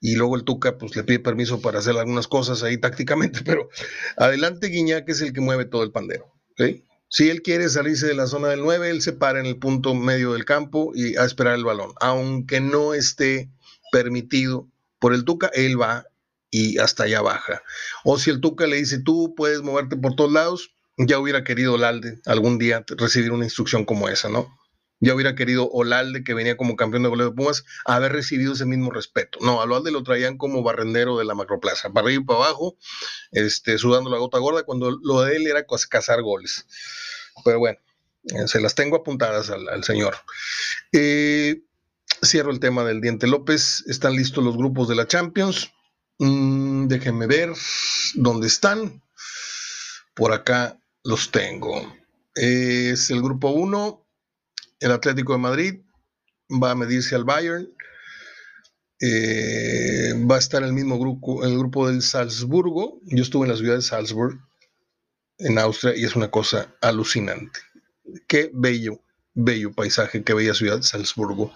[0.00, 3.68] Y luego el Tuca pues le pide permiso para hacer algunas cosas ahí tácticamente, pero
[4.16, 6.84] adelante Guiñac es el que mueve todo el pandero, ¿sí?
[7.08, 9.94] Si él quiere salirse de la zona del 9, él se para en el punto
[9.94, 11.92] medio del campo y a esperar el balón.
[12.00, 13.52] Aunque no esté
[13.92, 16.06] permitido por el Tuca, él va
[16.50, 17.62] y hasta allá baja.
[18.02, 21.76] O si el Tuca le dice, tú puedes moverte por todos lados, ya hubiera querido
[21.76, 24.48] Lalde algún día recibir una instrucción como esa, ¿no?
[25.00, 28.64] Ya hubiera querido Olalde, que venía como campeón de goleo de Pumas, haber recibido ese
[28.64, 29.38] mismo respeto.
[29.42, 32.78] No, a Olalde lo traían como barrendero de la macroplaza, para arriba y para abajo,
[33.32, 36.66] este, sudando la gota gorda, cuando lo de él era cazar goles.
[37.44, 37.78] Pero bueno,
[38.24, 40.16] eh, se las tengo apuntadas al, señor.
[40.92, 41.62] Eh,
[42.24, 43.84] cierro el tema del Diente López.
[43.86, 45.70] Están listos los grupos de la Champions.
[46.18, 47.52] Mm, déjenme ver
[48.14, 49.02] dónde están.
[50.14, 51.94] Por acá los tengo.
[52.34, 54.04] Es el grupo 1
[54.84, 55.80] el Atlético de Madrid
[56.62, 57.68] va a medirse al Bayern.
[59.00, 63.00] Eh, va a estar el mismo grupo, el grupo del Salzburgo.
[63.04, 64.38] Yo estuve en la ciudad de Salzburg,
[65.38, 67.60] en Austria, y es una cosa alucinante.
[68.28, 69.00] Qué bello,
[69.32, 71.52] bello paisaje, qué bella ciudad, Salzburgo.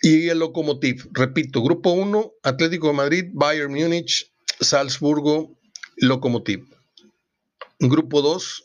[0.00, 5.58] Y el Lokomotiv, repito, grupo 1, Atlético de Madrid, Bayern Múnich, Salzburgo,
[5.96, 6.71] Lokomotiv.
[7.84, 8.62] Grupo 2,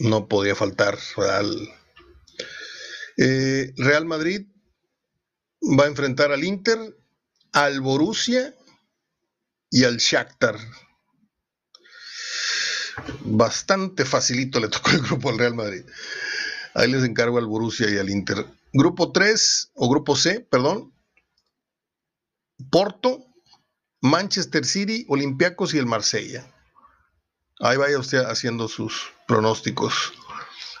[0.00, 1.56] no podía faltar Real
[3.16, 4.46] eh, Real Madrid
[5.62, 6.78] va a enfrentar al Inter,
[7.52, 8.54] al Borussia
[9.70, 10.58] y al Shakhtar.
[13.22, 15.86] Bastante facilito le tocó el grupo al Real Madrid.
[16.74, 18.44] Ahí les encargo al Borussia y al Inter.
[18.70, 20.92] Grupo 3 o grupo C, perdón.
[22.70, 23.24] Porto,
[24.02, 26.52] Manchester City, Olympiacos y el Marsella.
[27.60, 30.12] Ahí vaya usted haciendo sus pronósticos.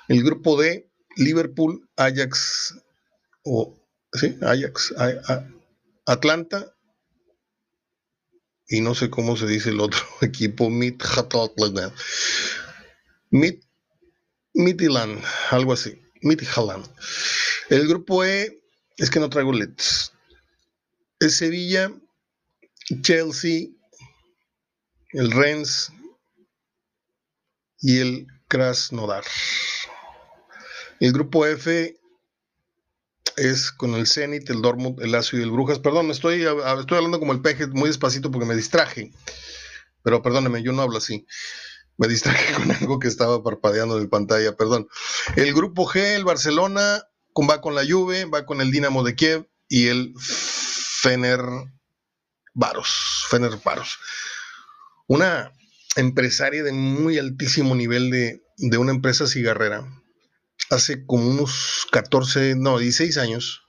[0.08, 2.74] El grupo D, Liverpool, Ajax,
[3.44, 3.74] o
[4.12, 4.94] sí, Ajax,
[6.04, 6.74] Atlanta,
[8.68, 11.00] y no sé cómo se dice el otro equipo, Mid
[13.30, 13.60] Mid
[14.54, 16.86] Midland, algo así, Midland.
[17.68, 18.62] El grupo E
[18.96, 20.12] es que no traigo LEDs.
[21.20, 21.92] Es Sevilla,
[23.02, 23.68] Chelsea,
[25.12, 25.90] el Rennes
[27.86, 29.22] y el Krasnodar.
[30.98, 31.96] El grupo F
[33.36, 35.78] es con el Zenit, el Dortmund, el Lazio y el Brujas.
[35.78, 39.12] Perdón, estoy, estoy hablando como el peje muy despacito porque me distraje.
[40.02, 41.28] Pero perdóneme, yo no hablo así.
[41.96, 44.88] Me distraje con algo que estaba parpadeando en pantalla, perdón.
[45.36, 47.04] El grupo G, el Barcelona,
[47.48, 51.40] va con la Juve, va con el Dinamo de Kiev y el Fener
[52.52, 53.26] Varos.
[53.30, 53.96] Fener Varos.
[55.06, 55.52] Una
[55.96, 59.86] empresaria de muy altísimo nivel de, de una empresa cigarrera
[60.70, 63.62] hace como unos 14, no, 16 años.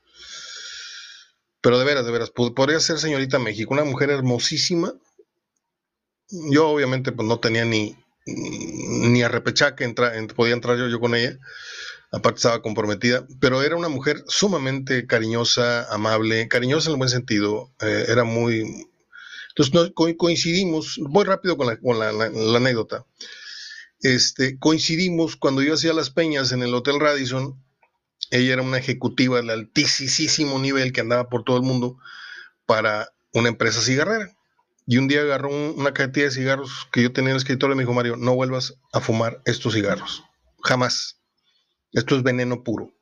[1.61, 4.93] Pero de veras, de veras, podría ser señorita México, una mujer hermosísima.
[6.51, 9.93] Yo obviamente pues no tenía ni, ni a repechaje,
[10.35, 11.37] podía entrar yo, yo con ella.
[12.11, 17.73] Aparte estaba comprometida, pero era una mujer sumamente cariñosa, amable, cariñosa en el buen sentido.
[17.81, 18.87] Eh, era muy...
[19.57, 21.67] Entonces coincidimos, voy rápido con
[21.99, 23.05] la anécdota
[24.01, 27.63] este, coincidimos cuando yo hacía las peñas en el Hotel Radisson.
[28.29, 31.97] Ella era una ejecutiva de altísimo nivel que andaba por todo el mundo
[32.65, 34.33] para una empresa cigarrera.
[34.85, 37.77] Y un día agarró una cantidad de cigarros que yo tenía en el escritorio y
[37.77, 40.23] me dijo, Mario, no vuelvas a fumar estos cigarros.
[40.63, 41.19] Jamás.
[41.91, 42.93] Esto es veneno puro.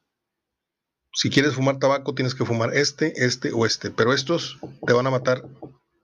[1.13, 3.91] Si quieres fumar tabaco, tienes que fumar este, este o este.
[3.91, 5.47] Pero estos te van a matar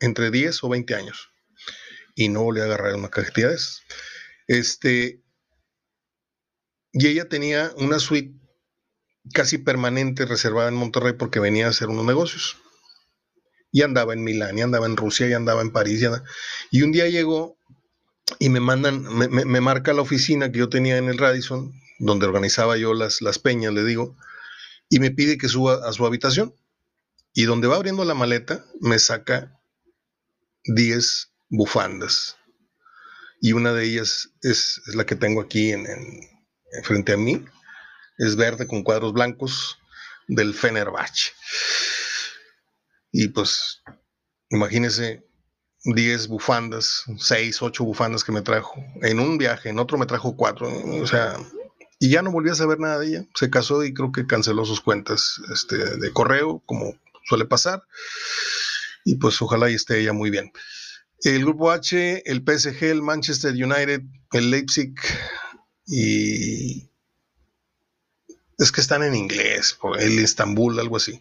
[0.02, 1.32] entre 10 o 20 años.
[2.16, 3.58] Y no le agarrar una cajetilla de
[4.48, 5.24] Este.
[6.92, 8.38] Y ella tenía una suite
[9.34, 12.58] casi permanente reservada en Monterrey porque venía a hacer unos negocios.
[13.72, 16.02] Y andaba en Milán, y andaba en Rusia, y andaba en París.
[16.02, 17.58] Y, y un día llegó
[18.40, 22.26] y me mandan, me, me, marca la oficina que yo tenía en el Radisson, donde
[22.26, 24.18] organizaba yo las, las peñas, le digo,
[24.90, 26.54] y me pide que suba a su habitación.
[27.34, 29.61] Y donde va abriendo la maleta, me saca
[30.66, 32.38] 10 bufandas.
[33.42, 35.86] Y una de ellas es, la que tengo aquí en,
[36.84, 37.44] frente a mí.
[38.18, 39.80] Es verde con cuadros blancos
[40.28, 41.32] del Fenerbahce.
[43.12, 43.82] Y pues,
[44.50, 45.26] imagínese
[45.86, 48.76] 10 bufandas, 6, 8 bufandas que me trajo.
[49.02, 51.02] En un viaje, en otro me trajo 4.
[51.02, 51.38] O sea,
[52.00, 53.26] y ya no volví a saber nada de ella.
[53.34, 56.96] Se casó y creo que canceló sus cuentas este, de correo, como
[57.26, 57.84] suele pasar.
[59.06, 60.52] Y pues ojalá y esté ella muy bien.
[61.24, 64.94] El grupo H, el PSG, el Manchester United, el Leipzig
[65.88, 66.90] y
[68.58, 71.20] es que están en inglés, el Istanbul, algo así.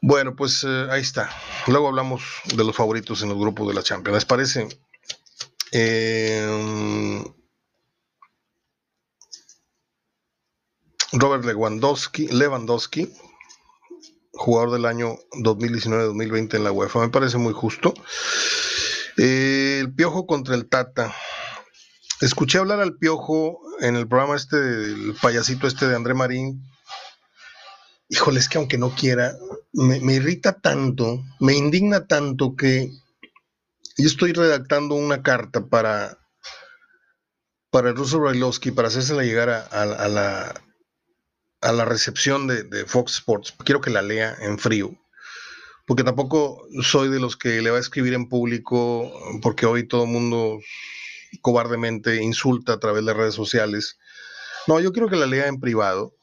[0.00, 1.30] Bueno, pues eh, ahí está.
[1.66, 2.22] Luego hablamos
[2.54, 4.16] de los favoritos en los grupos de la Champions.
[4.16, 4.68] ¿Les parece?
[5.72, 7.24] Em,
[11.12, 13.12] Robert Lewandowski, Lewandowski,
[14.36, 17.00] jugador del año 2019-2020 en la UEFA.
[17.00, 17.94] Me parece muy justo.
[19.16, 21.14] Eh, el Piojo contra el Tata.
[22.20, 26.64] Escuché hablar al Piojo en el programa este del payasito este de André Marín
[28.08, 29.36] híjole, es que aunque no quiera,
[29.72, 32.90] me, irrita tanto, me indigna tanto que
[33.96, 36.18] yo estoy redactando una carta para,
[37.70, 40.63] para el ruso Brailovsky, para hacérsela llegar a, la,
[41.64, 43.54] a la recepción de, Fox Sports.
[43.64, 44.94] Quiero que la lea en frío,
[45.86, 49.10] porque tampoco soy de los que le va a escribir en público,
[49.42, 50.60] porque hoy todo el mundo
[51.40, 53.98] cobardemente insulta a través de redes sociales.
[54.66, 56.14] No, yo quiero que la lea en privado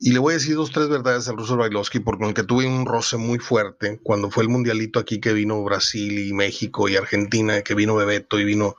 [0.00, 2.44] y le voy a decir dos, tres verdades al ruso Bailovsky, porque con el que
[2.44, 6.88] tuve un roce muy fuerte cuando fue el mundialito aquí que vino Brasil y México
[6.88, 8.76] y Argentina, que vino Bebeto y vino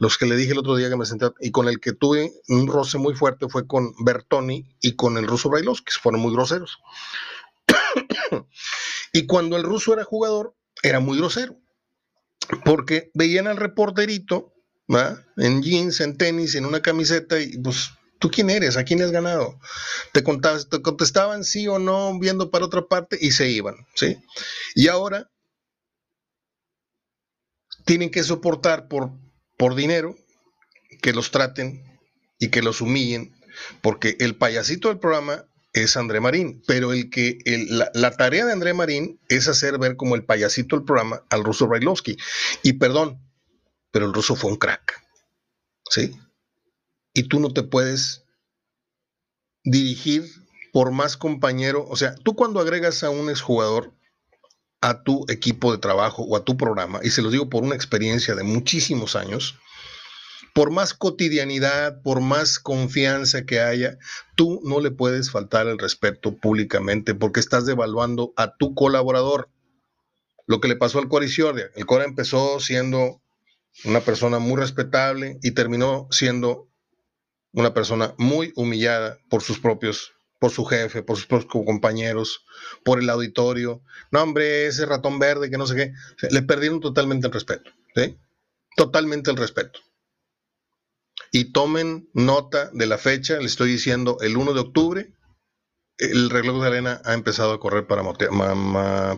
[0.00, 2.32] los que le dije el otro día que me senté, y con el que tuve
[2.48, 6.78] un roce muy fuerte fue con Bertoni y con el ruso Bailovsky, fueron muy groseros.
[9.12, 11.56] y cuando el ruso era jugador, era muy grosero,
[12.64, 14.52] porque veían al reporterito,
[15.36, 18.76] en jeans, en tenis, en una camiseta, y pues ¿Tú quién eres?
[18.76, 19.58] ¿A quién has ganado?
[20.12, 24.16] Te, te contestaban sí o no, viendo para otra parte y se iban, ¿sí?
[24.74, 25.30] Y ahora
[27.84, 29.10] tienen que soportar por,
[29.56, 30.16] por dinero
[31.02, 31.82] que los traten
[32.38, 33.34] y que los humillen,
[33.80, 38.52] porque el payasito del programa es André Marín, pero el que la, la, tarea de
[38.52, 42.16] André Marín es hacer ver como el payasito del programa al ruso Brailovsky.
[42.62, 43.20] Y perdón,
[43.90, 45.02] pero el ruso fue un crack,
[45.90, 46.18] ¿sí?
[47.16, 48.24] Y tú no te puedes
[49.64, 50.30] dirigir
[50.70, 51.86] por más compañero.
[51.88, 53.94] O sea, tú cuando agregas a un exjugador
[54.82, 57.74] a tu equipo de trabajo o a tu programa, y se los digo por una
[57.74, 59.58] experiencia de muchísimos años,
[60.54, 63.96] por más cotidianidad, por más confianza que haya,
[64.36, 69.48] tú no le puedes faltar el respeto públicamente porque estás devaluando a tu colaborador.
[70.46, 71.70] Lo que le pasó al Coriciordia.
[71.74, 73.22] El Cora empezó siendo
[73.86, 76.68] una persona muy respetable y terminó siendo
[77.56, 82.44] una persona muy humillada por sus propios, por su jefe, por sus propios compañeros,
[82.84, 83.82] por el auditorio.
[84.10, 85.92] No, hombre, ese ratón verde que no sé qué.
[86.30, 87.70] le perdieron totalmente el respeto.
[87.94, 88.18] ¿sí?
[88.76, 89.80] Totalmente el respeto.
[91.32, 95.12] Y tomen nota de la fecha, le estoy diciendo el 1 de octubre,
[95.96, 98.30] el reloj de arena ha empezado a correr para Mateo,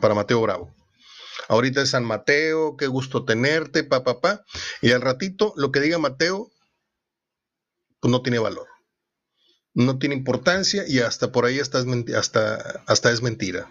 [0.00, 0.72] para Mateo Bravo.
[1.48, 4.44] Ahorita es San Mateo, qué gusto tenerte, papá, pa, pa.
[4.80, 6.52] Y al ratito, lo que diga Mateo,
[8.00, 8.66] pues no tiene valor.
[9.74, 13.70] No tiene importancia y hasta por ahí hasta es, hasta, hasta es mentira.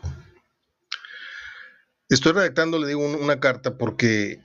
[2.09, 4.41] Estoy redactando, le digo, una carta porque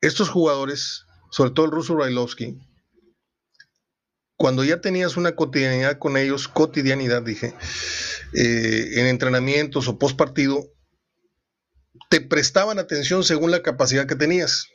[0.00, 2.58] estos jugadores, sobre todo el ruso Brailovsky,
[4.36, 7.54] cuando ya tenías una cotidianidad con ellos, cotidianidad, dije,
[8.32, 10.72] eh, en entrenamientos o post partido,
[12.08, 14.68] te prestaban atención según la capacidad que tenías.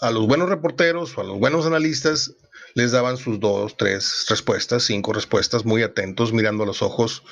[0.00, 2.36] A los buenos reporteros o a los buenos analistas
[2.74, 7.22] les daban sus dos, tres respuestas, cinco respuestas, muy atentos, mirando a los ojos,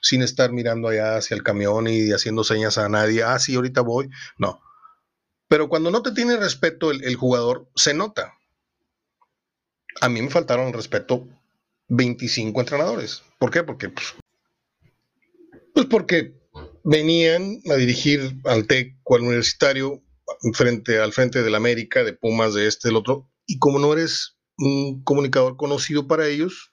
[0.00, 3.80] sin estar mirando allá hacia el camión y haciendo señas a nadie, ah, sí, ahorita
[3.80, 4.60] voy, no.
[5.48, 8.34] Pero cuando no te tiene respeto el, jugador, se nota.
[10.00, 11.28] A mí me faltaron respeto
[11.88, 13.22] 25 entrenadores.
[13.38, 13.62] ¿Por qué?
[13.62, 14.14] Porque, pues,
[15.72, 16.34] pues porque
[16.82, 20.02] venían a dirigir al TEC o al universitario
[20.52, 24.35] frente, al frente del América, de Pumas, de este, del otro, y como no eres
[24.58, 26.72] un comunicador conocido para ellos,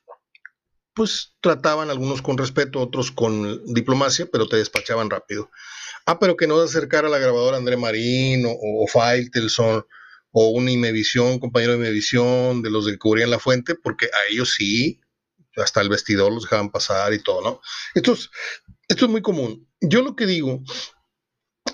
[0.93, 5.49] pues trataban algunos con respeto, otros con diplomacia, pero te despachaban rápido.
[6.05, 9.85] Ah, pero que no se acercara la grabadora André Marín o, o Faitelson
[10.31, 14.53] o un Imevisión, compañero de Imevisión, de los que cubrían la fuente, porque a ellos
[14.55, 14.99] sí,
[15.55, 17.61] hasta el vestidor los dejaban pasar y todo, ¿no?
[17.93, 18.29] Esto es,
[18.87, 19.67] esto es muy común.
[19.79, 20.61] Yo lo que digo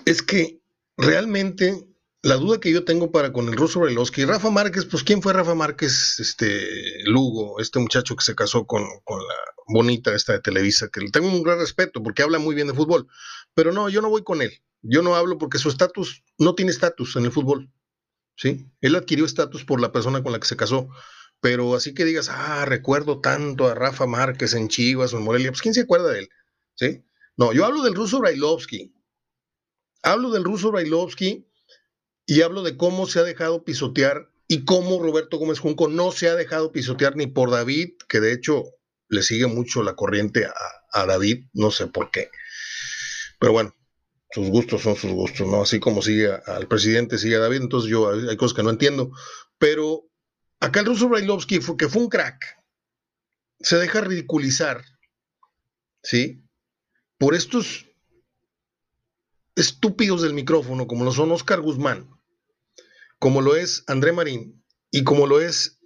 [0.04, 0.60] es que
[0.96, 1.89] realmente
[2.22, 5.32] la duda que yo tengo para con el ruso Brailovsky, Rafa Márquez, pues ¿quién fue
[5.32, 6.68] Rafa Márquez, este
[7.04, 9.34] Lugo, este muchacho que se casó con, con, la
[9.66, 12.74] bonita esta de Televisa, que le tengo un gran respeto porque habla muy bien de
[12.74, 13.08] fútbol,
[13.54, 14.52] pero no, yo no voy con él,
[14.82, 17.70] yo no hablo porque su estatus no tiene estatus en el fútbol,
[18.36, 18.66] ¿sí?
[18.82, 20.88] Él adquirió estatus por la persona con la que se casó,
[21.40, 25.52] pero así que digas, ah, recuerdo tanto a Rafa Márquez en Chivas o en Morelia,
[25.52, 26.28] pues ¿quién se acuerda de él?
[26.74, 27.02] ¿Sí?
[27.36, 28.92] No, yo hablo del ruso Brailovsky,
[30.02, 31.49] hablo del ruso Brailovsky
[32.30, 36.28] y hablo de cómo se ha dejado pisotear y cómo Roberto Gómez Junco no se
[36.28, 38.66] ha dejado pisotear ni por David, que de hecho
[39.08, 40.46] le sigue mucho la corriente
[40.92, 42.30] a, David, no sé por qué.
[43.40, 43.74] Pero bueno,
[44.30, 45.62] sus gustos son sus gustos, ¿no?
[45.62, 49.10] Así como sigue al presidente, sigue a David, entonces yo hay cosas que no entiendo.
[49.58, 50.04] Pero
[50.60, 52.44] acá el ruso Brailovsky, que fue un crack,
[53.58, 54.84] se deja ridiculizar,
[56.04, 56.44] ¿sí?
[57.18, 57.86] Por estos
[59.56, 62.19] estúpidos del micrófono, como lo son Oscar Guzmán,
[63.20, 65.78] como lo es André Marín y como lo es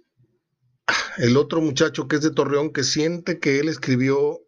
[1.17, 4.39] el otro muchacho que es de Torreón, que siente que él escribió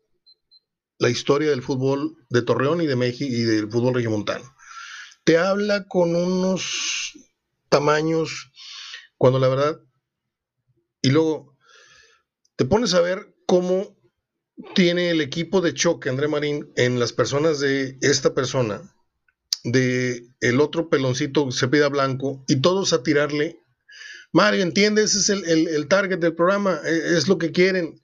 [0.98, 4.56] la historia del fútbol de Torreón y de México y del fútbol regiomontano.
[5.26, 7.14] Te habla con unos
[7.70, 8.52] tamaños
[9.18, 9.82] cuando la verdad
[11.02, 11.58] y luego
[12.56, 13.98] te pones a ver cómo
[14.76, 18.97] tiene el equipo de choque André Marín en las personas de esta persona
[19.72, 23.60] de el otro peloncito Cepeda Blanco y todos a tirarle.
[24.32, 28.02] Mario, entiende, ese es el, target del programa, e, es, lo que quieren.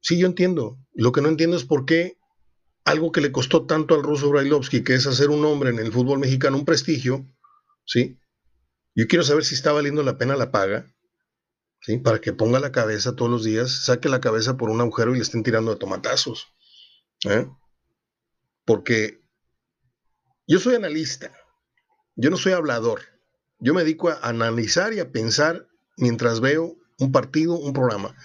[0.00, 0.78] Sí, yo entiendo.
[0.94, 2.16] Lo que no entiendo es por qué
[2.84, 5.92] algo que le costó tanto al ruso Brailovsky, que es hacer un hombre en el
[5.92, 7.26] fútbol mexicano, un prestigio,
[7.84, 8.18] ¿sí?
[8.94, 10.94] Yo quiero saber si está valiendo la pena la paga,
[11.80, 11.98] ¿sí?
[11.98, 15.18] Para que ponga la cabeza todos los días, saque la cabeza por un agujero y
[15.18, 16.48] le estén tirando de tomatazos.
[17.24, 17.46] ¿eh?
[18.64, 19.17] Porque
[20.48, 21.32] yo soy analista,
[22.16, 23.02] yo no soy hablador.
[23.60, 28.16] Yo me dedico a analizar y a pensar mientras veo un partido, un programa.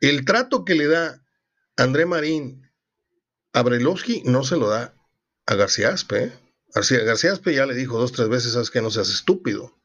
[0.00, 1.22] El trato que le da
[1.76, 2.70] André Marín
[3.52, 4.94] a Brelovsky no se lo da
[5.46, 6.24] a García Aspe.
[6.24, 6.32] ¿eh?
[6.74, 9.76] García, Aspe ya le dijo dos, tres veces, sabes que no seas estúpido.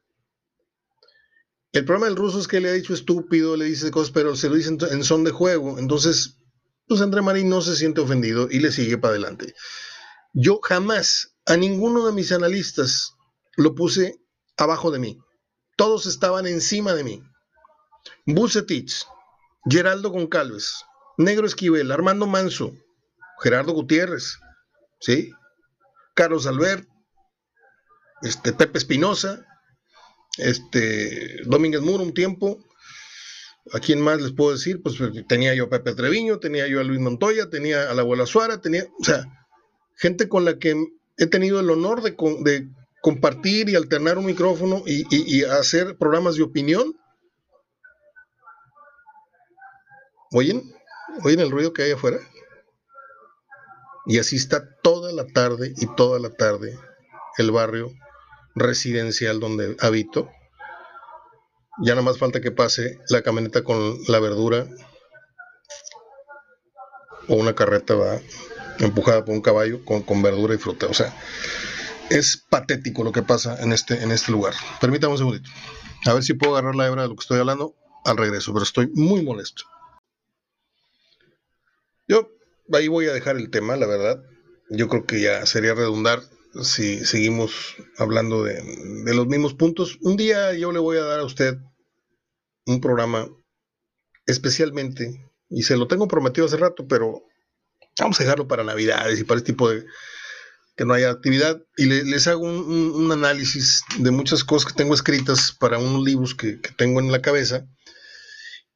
[1.72, 4.50] El problema del ruso es que le ha dicho estúpido, le dice cosas, pero se
[4.50, 5.80] lo dice en son de juego.
[5.80, 6.38] Entonces,
[6.88, 9.54] pues André Marín no se siente ofendido y le sigue para adelante.
[10.34, 13.16] Yo jamás a ninguno de mis analistas
[13.56, 14.20] lo puse
[14.58, 15.20] abajo de mí.
[15.78, 17.24] Todos estaban encima de mí.
[18.26, 19.06] Bucetich,
[19.70, 20.84] Geraldo Goncalves,
[21.18, 22.74] Negro Esquivel, Armando Manso,
[23.42, 24.40] Gerardo Gutiérrez,
[25.00, 25.32] ¿sí?
[26.16, 26.88] Carlos Albert,
[28.22, 29.46] este, Pepe Espinosa,
[30.38, 32.64] este, Domínguez Muro un tiempo.
[33.74, 34.82] ¿A quién más les puedo decir?
[34.82, 34.96] Pues
[35.28, 38.62] tenía yo a Pepe Treviño, tenía yo a Luis Montoya, tenía a la abuela Suara,
[38.62, 39.26] tenía, o sea,
[39.96, 40.76] gente con la que
[41.18, 42.16] he tenido el honor de,
[43.02, 46.94] compartir y alternar un micrófono y, hacer programas de opinión.
[50.32, 50.64] ¿Oyen?
[51.24, 52.20] ¿Oyen el ruido que hay afuera?
[54.06, 56.78] Y así está toda la tarde y toda la tarde
[57.38, 57.92] el barrio
[58.56, 60.30] residencial donde habito.
[61.84, 64.68] Ya nada más falta que pase la camioneta con la verdura
[67.28, 68.20] o una carreta va
[68.80, 70.88] empujada por un caballo con, con verdura y fruta.
[70.88, 71.16] O sea,
[72.10, 74.54] es patético lo que pasa en este, en este lugar.
[74.80, 75.50] Permítame un segundito.
[76.06, 77.76] A ver si puedo agarrar la hebra de lo que estoy hablando
[78.06, 79.64] al regreso, pero estoy muy molesto.
[82.08, 82.30] Yo
[82.74, 84.24] ahí voy a dejar el tema, la verdad.
[84.70, 86.22] Yo creo que ya sería redundar
[86.62, 88.62] si seguimos hablando de,
[89.06, 89.98] de los mismos puntos.
[90.02, 91.58] Un día yo le voy a dar a usted
[92.66, 93.28] un programa
[94.28, 97.24] especialmente, y se lo tengo prometido hace rato, pero
[98.00, 99.86] vamos a dejarlo para Navidades y para este tipo de
[100.76, 105.52] que no haya actividad y les hago un, análisis de muchas cosas que tengo escritas
[105.52, 107.68] para unos libros que, tengo en la cabeza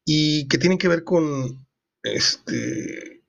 [0.04, 1.64] y que tienen que ver con
[2.02, 3.22] este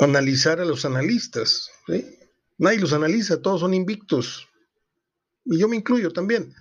[0.00, 1.70] analizar a los analistas.
[2.58, 4.46] Nadie los analiza, todos son invictos.
[5.46, 6.54] Y yo me incluyo también.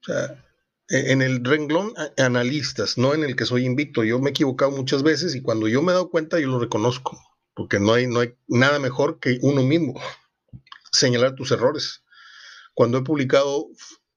[0.00, 0.47] O sea,
[0.88, 4.04] en el renglón analistas, no en el que soy invicto.
[4.04, 6.58] Yo me he equivocado muchas veces y cuando yo me he dado cuenta yo lo
[6.58, 7.20] reconozco,
[7.54, 9.94] porque no hay, no hay nada mejor que uno mismo
[10.92, 12.02] señalar tus errores.
[12.74, 13.68] Cuando he publicado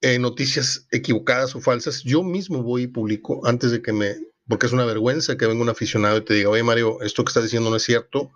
[0.02, 4.16] eh, noticias equivocadas o falsas, yo mismo voy y publico antes de que me,
[4.48, 7.30] porque es una vergüenza que venga un aficionado y te diga, oye Mario, esto que
[7.30, 8.32] estás diciendo no es cierto,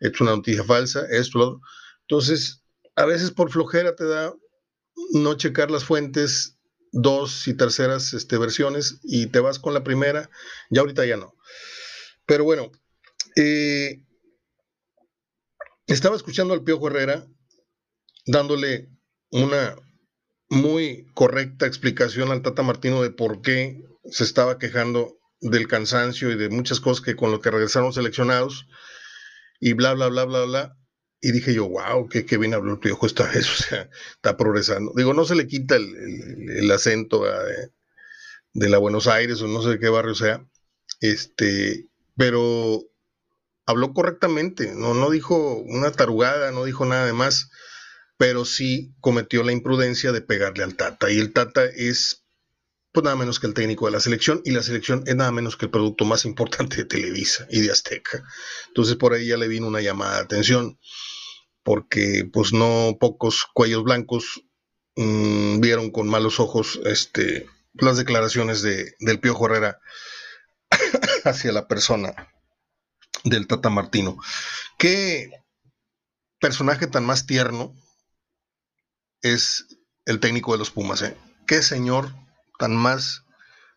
[0.00, 1.60] es una noticia falsa, esto, lo otro.
[2.02, 2.62] Entonces,
[2.96, 4.34] a veces por flojera te da
[5.12, 6.57] no checar las fuentes,
[6.92, 10.30] dos y terceras este, versiones, y te vas con la primera,
[10.70, 11.34] ya ahorita ya no.
[12.26, 12.70] Pero bueno,
[13.36, 14.02] eh,
[15.86, 17.26] estaba escuchando al Piojo Herrera
[18.26, 18.90] dándole
[19.30, 19.76] una
[20.50, 26.36] muy correcta explicación al Tata Martino de por qué se estaba quejando del cansancio y
[26.36, 28.66] de muchas cosas que con lo que regresaron seleccionados
[29.60, 30.76] y bla, bla, bla, bla, bla.
[31.20, 34.36] Y dije yo, wow, qué, qué bien habló el piojo esta vez, o sea, está
[34.36, 34.92] progresando.
[34.96, 37.70] Digo, no se le quita el, acento de,
[38.54, 40.46] de, la Buenos Aires o no sé de qué barrio sea,
[41.00, 42.84] este, pero
[43.66, 47.50] habló correctamente, no, no dijo una tarugada, no dijo nada de más,
[48.16, 51.10] pero sí cometió la imprudencia de pegarle al Tata.
[51.10, 52.24] Y el Tata es
[52.92, 55.56] pues nada menos que el técnico de la selección y la selección es nada menos
[55.56, 58.24] que el producto más importante de Televisa y de Azteca.
[58.68, 60.78] Entonces por ahí ya le vino una llamada de atención
[61.62, 64.42] porque pues no pocos cuellos blancos
[64.96, 69.78] mmm, vieron con malos ojos este, las declaraciones de, del Piojo Herrera
[71.24, 72.14] hacia la persona
[73.24, 74.16] del Tata Martino.
[74.78, 75.30] Qué
[76.40, 77.74] personaje tan más tierno
[79.22, 79.66] es
[80.06, 81.16] el técnico de los Pumas, ¿eh?
[81.46, 82.14] Qué señor
[82.58, 83.24] tan más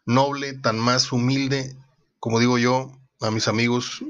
[0.05, 1.77] noble, tan más humilde,
[2.19, 4.03] como digo yo a mis amigos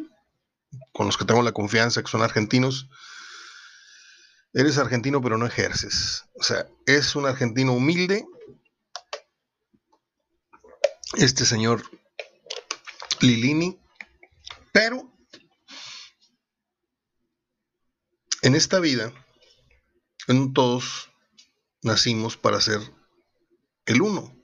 [0.93, 2.89] con los que tengo la confianza, que son argentinos,
[4.53, 6.26] eres argentino pero no ejerces.
[6.34, 8.26] O sea, es un argentino humilde.
[11.13, 11.84] Este señor
[13.19, 13.78] Lilini,
[14.72, 15.11] pero
[18.41, 19.11] en esta vida,
[20.28, 21.09] en todos
[21.82, 22.80] nacimos para ser
[23.86, 24.40] el uno.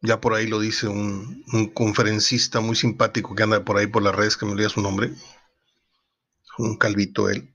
[0.00, 1.44] Ya por ahí lo dice un,
[1.74, 5.12] conferencista muy simpático que anda por ahí por las redes, que me olvida su nombre.
[6.56, 7.52] Un calvito él.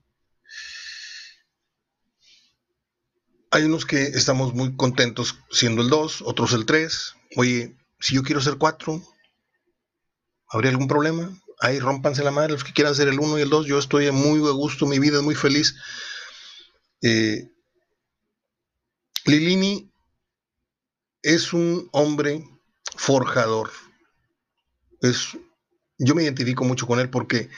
[3.50, 7.14] Hay unos que estamos muy contentos siendo el 2, otros el 3.
[7.36, 9.02] Oye, si yo quiero ser 4,
[10.48, 11.30] ¿habría algún problema?
[11.60, 13.66] Ahí rompanse la madre los que quieran ser el 1 y el 2.
[13.66, 15.76] Yo estoy muy a gusto, mi vida es muy feliz.
[17.00, 17.48] Eh,
[19.24, 19.93] Lilini
[21.24, 22.44] es un hombre
[22.96, 23.70] forjador.
[25.00, 25.36] Es,
[25.98, 27.48] yo me identifico mucho con él porque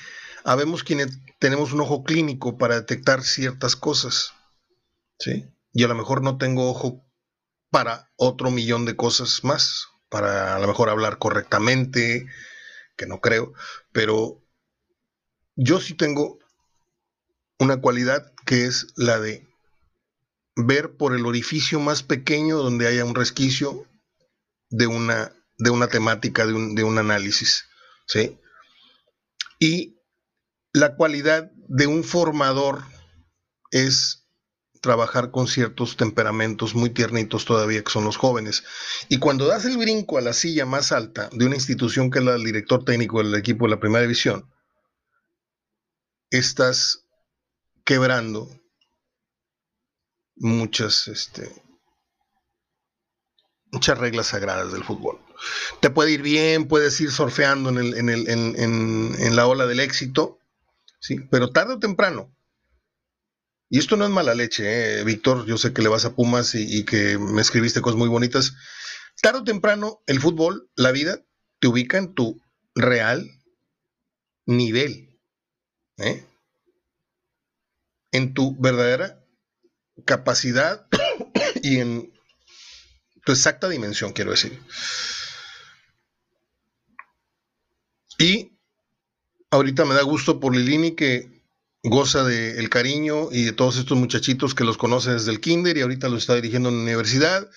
[0.44, 4.32] habemos quienes tenemos un ojo clínico para detectar ciertas cosas.
[5.18, 5.50] ¿sí?
[5.72, 7.04] Y a lo mejor no tengo ojo
[7.70, 12.26] para otro millón de cosas más, para a lo mejor hablar correctamente,
[12.96, 13.52] que no creo,
[13.92, 14.40] pero
[15.56, 16.38] yo sí tengo
[17.58, 19.45] una cualidad que es la de
[20.56, 23.86] ver por el orificio más pequeño donde haya un resquicio
[24.70, 27.66] de una, de una temática, de un, de un análisis.
[28.06, 28.38] ¿sí?
[29.60, 30.00] Y
[30.72, 32.82] la cualidad de un formador
[33.70, 34.26] es
[34.80, 38.64] trabajar con ciertos temperamentos muy tiernitos todavía que son los jóvenes.
[39.08, 42.24] Y cuando das el brinco a la silla más alta de una institución que es
[42.24, 44.50] la del director técnico del equipo de la primera división,
[46.30, 47.06] estás
[47.84, 48.48] quebrando
[50.36, 51.50] muchas, este,
[53.72, 55.20] muchas reglas sagradas del fútbol.
[55.80, 59.80] Te puede ir bien, puedes ir surfeando en, el, en, el, en, la ola del
[59.80, 60.38] éxito,
[61.00, 61.20] ¿sí?
[61.30, 62.34] pero tarde o temprano,
[63.68, 65.04] y esto no es mala leche, ¿eh?
[65.04, 68.08] Víctor, yo sé que le vas a Pumas y, y, que me escribiste cosas muy
[68.08, 68.54] bonitas,
[69.20, 71.20] tarde o temprano el fútbol, la vida,
[71.58, 72.40] te ubica en tu
[72.76, 73.28] real
[74.46, 75.18] nivel,
[75.98, 76.24] ¿eh?
[78.12, 79.25] en tu verdadera
[80.04, 80.86] capacidad
[81.62, 82.12] y en
[83.24, 84.60] tu exacta dimensión, quiero decir.
[88.18, 88.52] Y
[89.50, 91.28] ahorita me da gusto por Lilini que
[91.82, 95.82] goza del cariño y de todos estos muchachitos que los conoce desde el kinder y
[95.82, 97.50] ahorita los está dirigiendo en la universidad.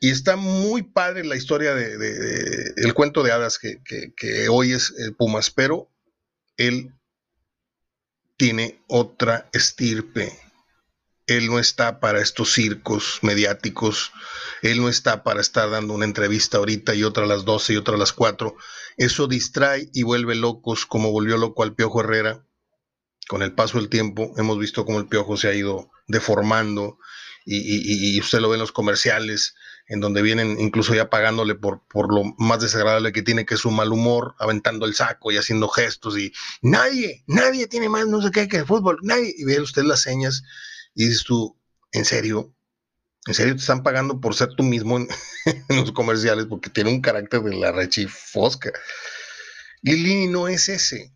[0.00, 4.92] Y está muy padre la historia de, el cuento de hadas que, que hoy es
[4.98, 5.88] el Pumas, pero
[6.56, 6.92] él
[8.36, 10.32] tiene otra estirpe
[11.26, 14.12] él no está para estos circos mediáticos,
[14.62, 17.76] él no está para estar dando una entrevista ahorita y otra a las 12 y
[17.76, 18.54] otra a las 4.
[18.96, 22.46] Eso distrae y vuelve locos como volvió loco al Piojo Herrera.
[23.26, 26.98] Con el paso del tiempo hemos visto cómo el Piojo se ha ido deformando
[27.46, 29.54] y, usted lo ve en los comerciales,
[29.86, 33.60] en donde vienen incluso ya pagándole por, por lo más desagradable que tiene, que es
[33.60, 38.22] su mal humor, aventando el saco y haciendo gestos y nadie, nadie tiene más no
[38.22, 39.34] sé qué que el fútbol, nadie.
[39.36, 40.42] Y ve usted las señas
[40.94, 41.58] y dices tú,
[41.92, 42.54] ¿en serio?
[43.26, 45.08] ¿En serio te están pagando por ser tú mismo en,
[45.68, 46.46] los comerciales?
[46.46, 48.72] Porque tiene un carácter de la rechifosca.
[49.82, 51.14] Lili no es ese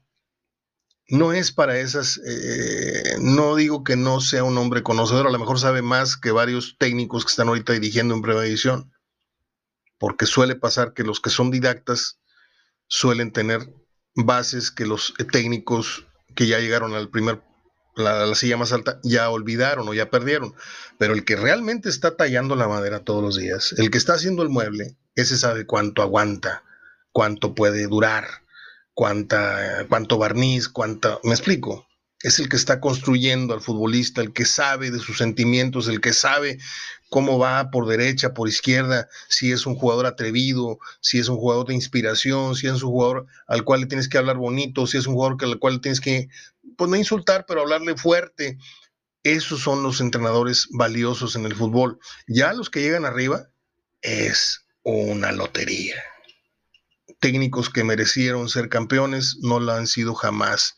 [1.09, 5.39] no es para esas, eh, no digo que no sea un hombre conocedor, a lo
[5.39, 8.93] mejor sabe más que varios técnicos que están ahorita dirigiendo en prueba edición,
[9.99, 12.21] porque suele pasar que los que son didactas
[12.89, 13.73] suelen tener
[14.15, 17.43] bases que los técnicos que ya llegaron al primer,
[17.99, 20.55] la, la silla más alta, ya olvidaron o ya perdieron,
[20.99, 24.43] pero el que realmente está tallando la madera todos los días, el que está haciendo
[24.43, 26.63] el mueble, ese sabe cuánto aguanta,
[27.13, 28.27] cuánto puede durar
[28.99, 31.87] cuánta, cuánto barniz, cuánta, me explico,
[32.23, 36.13] es el que está construyendo al futbolista, el que sabe de sus sentimientos, el que
[36.13, 36.59] sabe
[37.11, 41.69] cómo va por derecha, por izquierda, si es un jugador atrevido, si es un jugador
[41.69, 45.07] de inspiración, si es un jugador al cual le tienes que hablar bonito, si es
[45.07, 46.29] un jugador al cual le tienes que,
[46.77, 48.59] pues no insultar, pero hablarle fuerte.
[49.23, 51.99] Esos son los entrenadores valiosos en el fútbol.
[52.27, 53.49] Ya los que llegan arriba
[54.03, 56.03] es una lotería
[57.21, 60.77] técnicos que merecieron ser campeones no lo han sido jamás.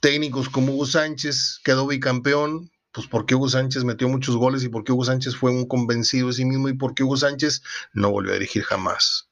[0.00, 4.92] Técnicos como Hugo Sánchez quedó bicampeón, pues porque Hugo Sánchez metió muchos goles y porque
[4.92, 7.62] Hugo Sánchez fue un convencido de sí mismo y porque Hugo Sánchez
[7.92, 9.28] no volvió a dirigir jamás.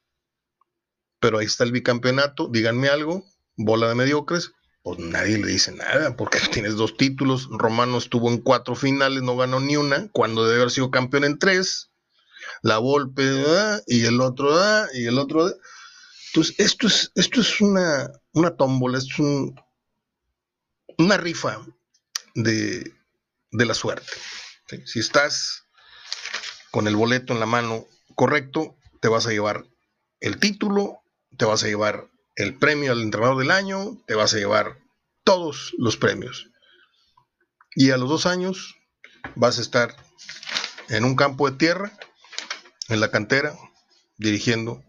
[1.20, 3.24] Pero ahí está el bicampeonato, díganme algo,
[3.56, 8.38] bola de mediocres, pues nadie le dice nada, porque tienes dos títulos, Romano estuvo en
[8.38, 11.90] cuatro finales, no ganó ni una, cuando debe haber sido campeón en tres,
[12.62, 13.22] la Volpe
[13.86, 14.50] y el otro
[14.94, 15.52] y el otro.
[16.32, 19.06] Entonces, esto es, esto es una, una tómbola, es
[20.96, 21.60] una rifa
[22.34, 22.90] de,
[23.50, 24.10] la suerte.
[24.86, 25.64] Si estás
[26.70, 29.66] con el boleto en la mano correcto, te vas a llevar
[30.20, 31.02] el título,
[31.36, 34.78] te vas a llevar el premio al entrenador del año, te vas a llevar
[35.24, 36.48] todos los premios.
[37.74, 38.74] Y a los dos años
[39.34, 39.94] vas a estar
[40.88, 41.92] en un campo de tierra,
[42.88, 43.54] en la cantera,
[44.16, 44.82] dirigiendo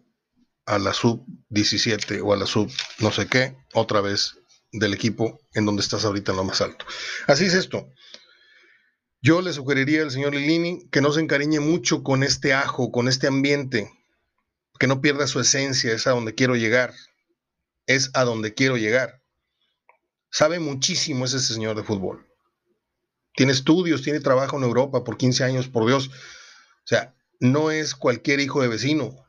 [0.65, 4.35] a la sub 17 o a la sub no sé qué, otra vez
[4.71, 6.85] del equipo en donde estás ahorita en lo más alto.
[7.27, 7.89] Así es esto.
[9.21, 13.07] Yo le sugeriría al señor Lilini que no se encariñe mucho con este ajo, con
[13.07, 13.89] este ambiente,
[14.79, 16.93] que no pierda su esencia, es a donde quiero llegar,
[17.85, 19.21] es a donde quiero llegar.
[20.29, 22.27] Sabe muchísimo ese señor de fútbol.
[23.35, 26.09] Tiene estudios, tiene trabajo en Europa por 15 años, por Dios.
[26.09, 29.22] O sea, no es cualquier hijo de vecino,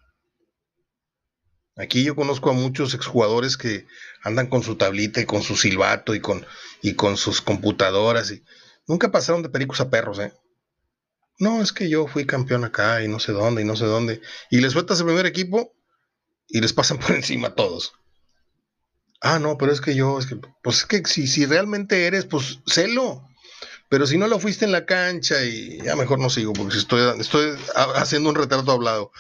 [1.76, 3.86] Aquí yo conozco a muchos exjugadores que
[4.22, 6.46] andan con su tablita y con su silbato y con,
[6.82, 8.44] y con sus computadoras y
[8.86, 10.32] nunca pasaron de pericos a perros, ¿eh?
[11.38, 14.20] No, es que yo fui campeón acá y no sé dónde y no sé dónde.
[14.50, 15.74] Y les sueltas el primer equipo
[16.46, 17.92] y les pasan por encima a todos.
[19.20, 22.26] Ah, no, pero es que yo, es que, pues es que si, si realmente eres,
[22.26, 23.26] pues celo.
[23.88, 27.20] Pero si no lo fuiste en la cancha y ya mejor no sigo porque estoy,
[27.20, 29.12] estoy haciendo un retrato hablado.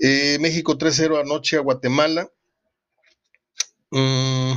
[0.00, 2.30] Eh, México 3-0 anoche a Guatemala.
[3.90, 4.52] Mm,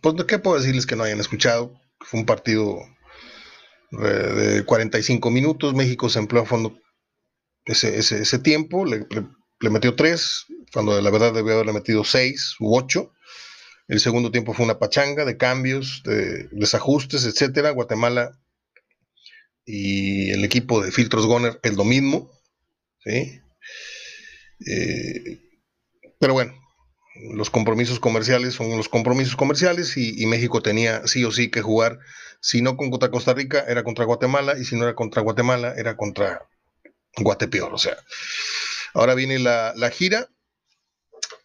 [0.00, 1.78] pues, ¿qué puedo decirles que no hayan escuchado?
[2.00, 2.78] Fue un partido
[3.92, 5.74] eh, de 45 minutos.
[5.74, 6.78] México se empleó a fondo
[7.66, 8.86] ese, tiempo.
[8.86, 9.06] Le,
[9.70, 13.12] metió 3, cuando la verdad debió haberle metido 6 u 8.
[13.88, 17.70] El segundo tiempo fue una pachanga de cambios, de desajustes, etcétera.
[17.70, 18.38] Guatemala
[19.66, 22.37] y el equipo de Filtros Goner es lo mismo.
[23.04, 23.40] ¿Sí?
[24.66, 25.38] Eh,
[26.18, 26.54] pero bueno,
[27.32, 31.98] los compromisos comerciales son los compromisos comerciales y, México tenía sí o sí que jugar,
[32.40, 35.96] si no contra Costa Rica, era contra Guatemala, y si no era contra Guatemala, era
[35.96, 36.48] contra
[37.16, 37.74] Guatepeor.
[37.74, 37.96] O sea,
[38.94, 40.28] ahora viene la, gira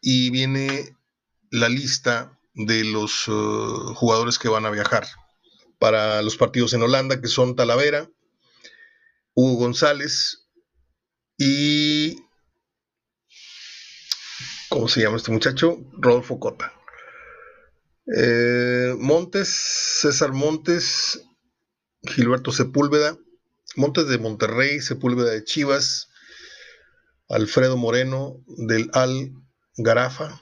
[0.01, 0.95] y viene
[1.49, 5.07] la lista de los uh, jugadores que van a viajar
[5.79, 8.07] para los partidos en Holanda, que son Talavera,
[9.33, 10.42] Hugo González,
[11.37, 12.17] y.
[14.69, 15.77] ¿Cómo se llama este muchacho?
[15.93, 16.73] Rodolfo Cota.
[18.17, 21.23] Eh, Montes, César Montes,
[22.03, 23.17] Gilberto Sepúlveda,
[23.75, 26.09] Montes de Monterrey, Sepúlveda de Chivas,
[27.29, 29.31] Alfredo Moreno del Al
[29.77, 30.41] Garafa,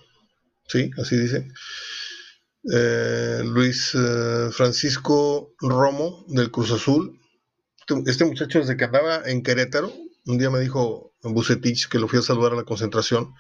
[0.67, 1.47] sí, así dice,
[2.73, 7.19] eh, Luis eh, Francisco Romo del Cruz Azul,
[7.79, 9.93] este, este muchacho desde que andaba en Querétaro,
[10.25, 13.33] un día me dijo Bucetich, que lo fui a saludar a la concentración,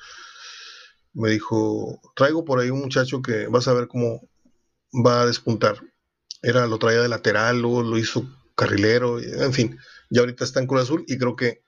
[1.13, 4.21] me dijo, traigo por ahí un muchacho que vas a ver cómo
[4.93, 5.81] va a despuntar.
[6.41, 8.25] Era, lo traía de lateral, luego lo hizo
[8.55, 9.77] carrilero, en fin,
[10.09, 11.63] ya ahorita está en Cruz Azul y creo que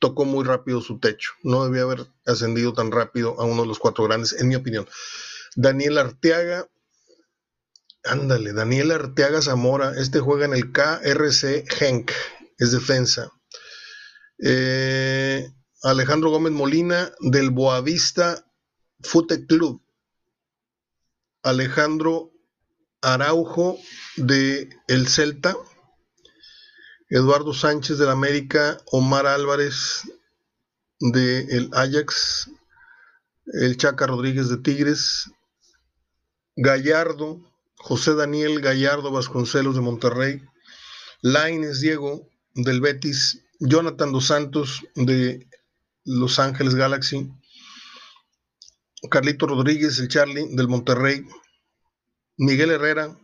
[0.00, 1.32] tocó muy rápido su techo.
[1.42, 4.86] No debía haber ascendido tan rápido a uno de los cuatro grandes, en mi opinión.
[5.54, 6.68] Daniel Arteaga,
[8.04, 12.10] ándale, Daniel Arteaga Zamora, este juega en el KRC Genk,
[12.58, 13.30] es defensa.
[14.38, 15.50] Eh,
[15.82, 18.44] Alejandro Gómez Molina del Boavista
[19.00, 19.82] Fute Club.
[21.42, 22.32] Alejandro
[23.00, 23.78] Araujo
[24.16, 25.56] de El Celta.
[27.08, 30.02] Eduardo Sánchez del América, Omar Álvarez
[30.98, 32.50] de el Ajax,
[33.46, 35.30] el Chaca Rodríguez de Tigres,
[36.56, 37.40] Gallardo,
[37.76, 40.42] José Daniel Gallardo Vasconcelos de Monterrey,
[41.20, 45.48] Laines Diego del Betis, Jonathan Dos Santos de
[46.04, 47.30] Los Ángeles Galaxy,
[49.10, 51.24] Carlito Rodríguez, el Charlie del Monterrey,
[52.36, 53.16] Miguel Herrera,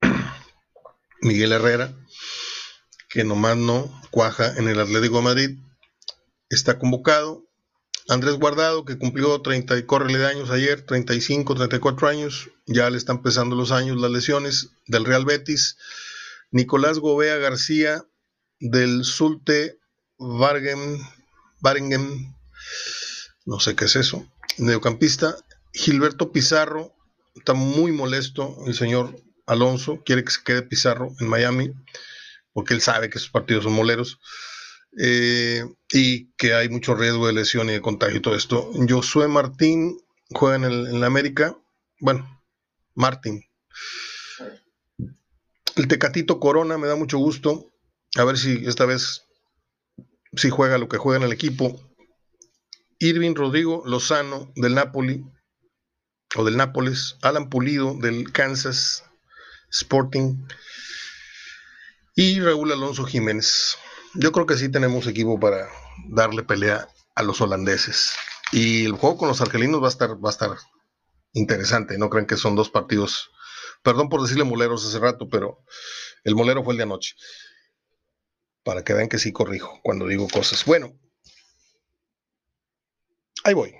[1.20, 1.94] Miguel Herrera,
[3.08, 5.58] que nomás no cuaja en el Atlético de Madrid,
[6.48, 7.44] está convocado.
[8.08, 12.98] Andrés Guardado, que cumplió 30 y corre de años ayer, 35, 34 años, ya le
[12.98, 15.76] están empezando los años, las lesiones del Real Betis.
[16.50, 18.04] Nicolás Gobea García,
[18.60, 19.78] del Sulte
[20.18, 20.98] Vargen,
[21.60, 22.36] Varengen,
[23.46, 24.26] no sé qué es eso,
[24.58, 25.36] mediocampista.
[25.72, 26.94] Gilberto Pizarro,
[27.34, 31.72] está muy molesto el señor Alonso, quiere que se quede Pizarro en Miami
[32.52, 34.20] porque él sabe que esos partidos son moleros
[34.98, 38.70] eh, y que hay mucho riesgo de lesión y de contagio y todo esto.
[38.88, 39.98] Josué Martín
[40.30, 41.56] juega en, el, en la América,
[42.00, 42.42] bueno,
[42.94, 43.44] Martín.
[45.76, 47.69] El Tecatito Corona me da mucho gusto.
[48.16, 49.22] A ver si esta vez
[50.34, 51.80] si juega lo que juega en el equipo.
[52.98, 55.24] Irving Rodrigo Lozano del Napoli
[56.36, 57.16] o del Nápoles.
[57.22, 59.04] Alan Pulido del Kansas
[59.70, 60.46] Sporting
[62.14, 63.76] y Raúl Alonso Jiménez.
[64.14, 65.68] Yo creo que sí tenemos equipo para
[66.08, 68.12] darle pelea a los holandeses.
[68.52, 70.56] Y el juego con los argelinos va a estar, va a estar
[71.32, 71.96] interesante.
[71.98, 73.30] No creen que son dos partidos.
[73.82, 75.64] Perdón por decirle moleros hace rato, pero
[76.24, 77.14] el molero fue el de anoche.
[78.70, 80.64] Para que vean que sí corrijo cuando digo cosas.
[80.64, 80.96] Bueno,
[83.42, 83.74] ahí voy.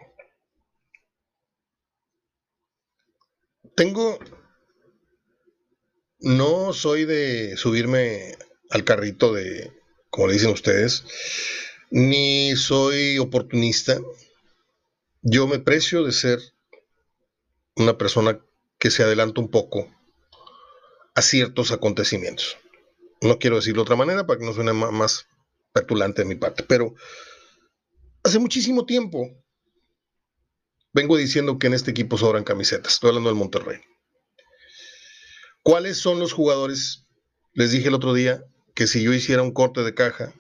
[3.77, 4.19] Tengo
[6.19, 8.37] no soy de subirme
[8.69, 9.73] al carrito de,
[10.11, 11.05] como le dicen ustedes,
[11.93, 14.01] ni soy oportunista.
[15.23, 16.41] Yo me precio de ser
[17.77, 18.41] una persona
[18.81, 19.89] que se adelanta un poco
[21.15, 22.57] a ciertos acontecimientos.
[23.21, 25.27] No quiero decirlo de otra manera para que no suene más
[25.73, 26.95] petulante de mi parte, pero
[28.23, 29.29] hace muchísimo tiempo
[30.93, 32.95] vengo diciendo que en este equipo sobran camisetas.
[32.95, 33.81] Estoy hablando del Monterrey.
[35.63, 37.07] ¿Cuáles son los jugadores?
[37.53, 38.43] Les dije el otro día
[38.75, 40.33] que si yo hiciera un corte de caja,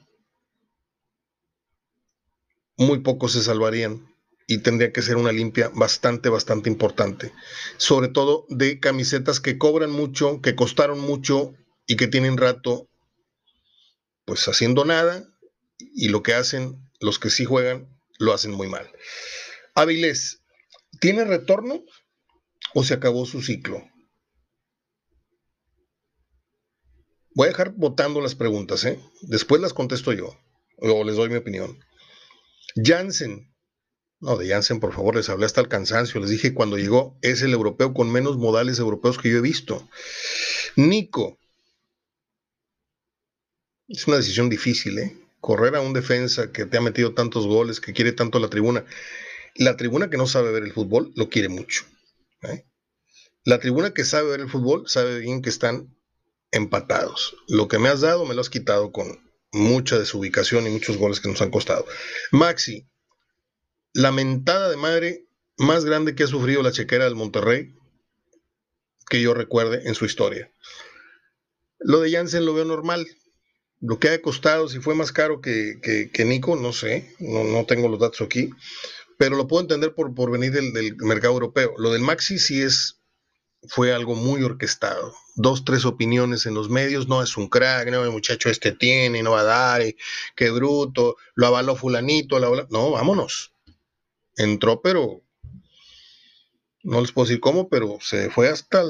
[2.76, 4.06] muy pocos se salvarían
[4.46, 7.32] y tendría que ser una limpia bastante, bastante importante.
[7.76, 11.54] Sobre todo de camisetas que cobran mucho, que costaron mucho
[11.90, 12.88] y que tienen rato
[14.24, 15.26] pues haciendo nada
[15.76, 17.88] y lo que hacen los que sí juegan
[18.20, 18.88] lo hacen muy mal.
[19.74, 20.40] Avilés,
[21.00, 21.82] ¿tiene retorno
[22.74, 23.82] o se acabó su ciclo?
[27.34, 29.00] Voy a dejar votando las preguntas, ¿eh?
[29.22, 30.38] Después las contesto yo,
[30.76, 31.76] o les doy mi opinión.
[32.76, 33.52] Jansen.
[34.20, 36.20] No, de Jansen, por favor, les hablé hasta el cansancio.
[36.20, 39.88] Les dije cuando llegó, es el europeo con menos modales europeos que yo he visto.
[40.76, 41.40] Nico.
[43.90, 45.16] Es una decisión difícil, ¿eh?
[45.40, 48.84] Correr a un defensa que te ha metido tantos goles, que quiere tanto la tribuna.
[49.56, 51.84] La tribuna que no sabe ver el fútbol lo quiere mucho.
[52.42, 52.64] ¿eh?
[53.44, 55.92] La tribuna que sabe ver el fútbol sabe bien que están
[56.52, 57.34] empatados.
[57.48, 59.18] Lo que me has dado me lo has quitado con
[59.50, 61.84] mucha desubicación y muchos goles que nos han costado.
[62.30, 62.88] Maxi,
[63.92, 65.26] lamentada de madre
[65.56, 67.74] más grande que ha sufrido la chequera del Monterrey
[69.08, 70.52] que yo recuerde en su historia.
[71.80, 73.08] Lo de Jansen lo veo normal.
[73.80, 75.80] Lo que ha costado, si fue más caro que,
[76.12, 78.50] que, Nico, no sé, no, no, tengo los datos aquí,
[79.16, 81.74] pero lo puedo entender por, por venir del, del mercado europeo.
[81.78, 83.00] Lo del Maxi sí es
[83.68, 85.14] fue algo muy orquestado.
[85.36, 89.22] Dos, tres opiniones en los medios, no es un crack, no, el muchacho este tiene,
[89.22, 89.96] no va a dar, eh,
[90.34, 92.38] qué bruto, lo avaló fulanito,
[92.70, 93.52] no, vámonos.
[94.36, 95.22] Entró, pero
[96.82, 98.82] no les puedo decir cómo, pero se fue hasta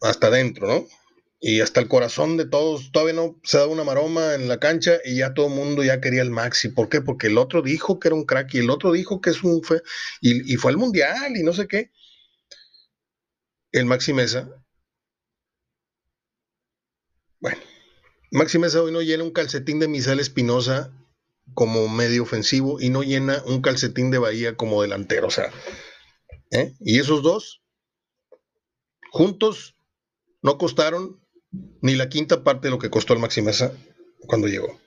[0.00, 0.86] hasta adentro, ¿no?
[1.44, 4.98] Y hasta el corazón de todos, todavía no se da una maroma en la cancha
[5.04, 6.68] y ya todo el mundo ya quería el Maxi.
[6.68, 7.00] ¿Por qué?
[7.00, 9.60] Porque el otro dijo que era un crack y el otro dijo que es un
[9.64, 9.82] fe
[10.20, 11.90] y, y fue al mundial y no sé qué
[13.72, 14.48] el Maxi Mesa
[17.40, 17.58] Bueno,
[18.30, 20.92] Maxi Mesa hoy no llena un calcetín de Misael Espinosa
[21.54, 25.26] como medio ofensivo y no llena un calcetín de Bahía como delantero.
[25.26, 25.50] O sea,
[26.50, 26.72] ¿eh?
[26.78, 27.62] y esos dos
[29.10, 29.76] juntos
[30.40, 31.21] no costaron
[31.80, 33.72] ni la quinta parte de lo que costó el Maxi Mesa
[34.26, 34.80] cuando llegó.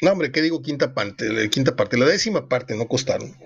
[0.00, 1.32] no, hombre, ¿qué digo quinta parte?
[1.32, 3.36] La quinta parte, la décima parte no costaron.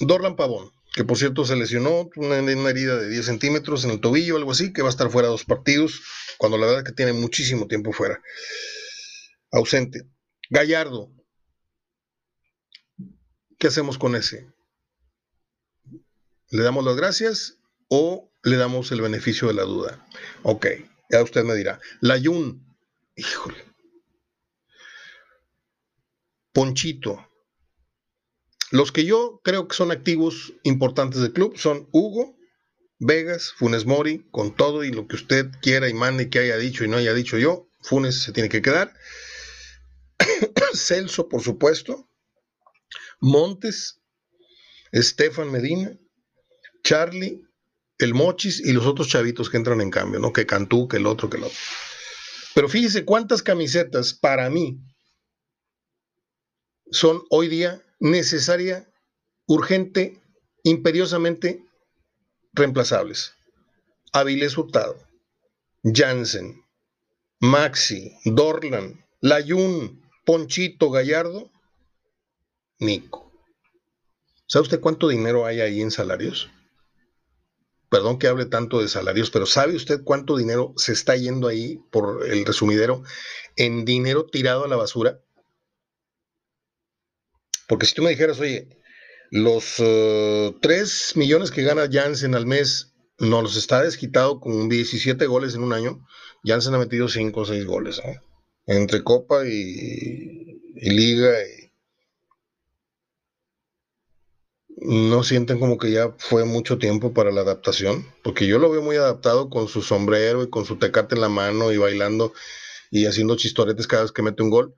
[0.00, 4.00] Dorlan Pavón, que por cierto se lesionó, una, una herida de 10 centímetros en el
[4.00, 6.00] tobillo, algo así, que va a estar fuera dos partidos,
[6.38, 8.20] cuando la verdad es que tiene muchísimo tiempo fuera.
[9.52, 10.02] Ausente.
[10.50, 11.12] Gallardo.
[13.58, 14.46] ¿Qué hacemos con ese?
[16.50, 17.58] ¿Le damos las gracias
[17.88, 20.06] o le damos el beneficio de la duda?
[20.44, 20.66] Ok,
[21.10, 21.80] ya usted me dirá.
[22.00, 22.64] Layun.
[23.16, 23.56] Híjole.
[26.52, 27.28] Ponchito.
[28.70, 32.36] Los que yo creo que son activos importantes del club son Hugo,
[33.00, 36.84] Vegas, Funes Mori, con todo y lo que usted quiera y mande que haya dicho
[36.84, 38.94] y no haya dicho yo, Funes se tiene que quedar.
[40.72, 42.08] Celso, por supuesto.
[43.20, 44.00] Montes,
[44.92, 45.98] Estefan Medina,
[46.84, 47.42] Charlie,
[47.98, 50.32] el Mochis y los otros chavitos que entran en cambio, ¿no?
[50.32, 51.58] Que Cantú, que el otro, que el otro.
[52.54, 54.78] Pero fíjese cuántas camisetas para mí
[56.90, 58.88] son hoy día necesaria,
[59.46, 60.20] urgente,
[60.62, 61.62] imperiosamente
[62.52, 63.34] reemplazables.
[64.12, 64.96] Avilés Hurtado,
[65.82, 66.62] Jansen,
[67.40, 71.50] Maxi, Dorlan, Layun, Ponchito, Gallardo,
[72.78, 73.30] Nico.
[74.46, 76.50] ¿Sabe usted cuánto dinero hay ahí en salarios?
[77.88, 81.78] Perdón que hable tanto de salarios, pero ¿sabe usted cuánto dinero se está yendo ahí
[81.90, 83.02] por el resumidero
[83.56, 85.20] en dinero tirado a la basura?
[87.68, 88.68] Porque si tú me dijeras, oye,
[89.30, 95.26] los 3 eh, millones que gana Jansen al mes nos los está desquitado con 17
[95.26, 96.06] goles en un año.
[96.44, 98.00] Jansen ha metido 5 o 6 goles,
[98.66, 101.32] entre Copa y, Liga.
[104.76, 108.82] No sienten como que ya fue mucho tiempo para la adaptación, porque yo lo veo
[108.82, 112.32] muy adaptado con su sombrero y con su tecate en la mano y bailando
[112.90, 114.74] y haciendo chistoretes cada vez que mete un gol,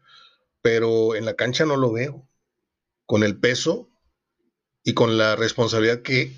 [0.63, 2.29] pero en la cancha no lo veo
[3.07, 3.91] con el peso
[4.85, 6.35] y con la responsabilidad que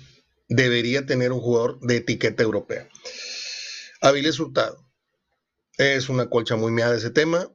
[0.49, 2.89] debería tener un jugador de etiqueta europea.
[4.01, 4.85] Avilés Hurtado.
[5.77, 7.49] Es una colcha muy meada ese tema.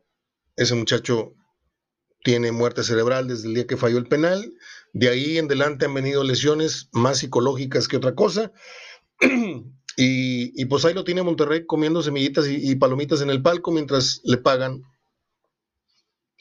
[0.56, 1.34] Ese muchacho
[2.22, 4.54] tiene muerte cerebral desde el día que falló el penal.
[4.98, 8.50] De ahí en adelante han venido lesiones más psicológicas que otra cosa.
[9.98, 14.38] y, pues ahí lo tiene Monterrey comiendo semillitas y palomitas en el palco mientras le
[14.38, 14.84] pagan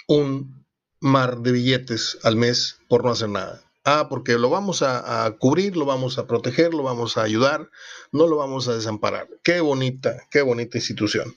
[0.07, 0.65] un
[1.01, 3.61] mar de billetes al mes por no hacer nada.
[3.83, 7.69] Ah, porque lo vamos a, cubrir, lo vamos a proteger, lo vamos a ayudar,
[8.13, 9.27] no lo vamos a desamparar.
[9.43, 11.35] Qué bonita, qué bonita institución.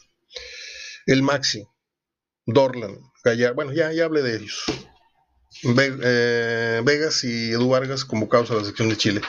[1.06, 1.66] El Maxi,
[2.46, 4.64] Dorlan, Gallar, bueno, ya, ya hablé de ellos.
[5.62, 9.20] Eh, Vegas y Edu Vargas convocados a la sección de Chile.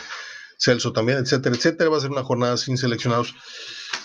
[0.58, 1.90] Celso también, etcétera, etcétera.
[1.90, 3.36] Va a ser una jornada sin seleccionados.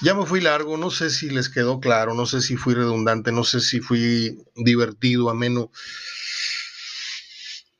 [0.00, 3.32] Ya me fui largo, no sé si les quedó claro, no sé si fui redundante,
[3.32, 5.70] no sé si fui divertido, ameno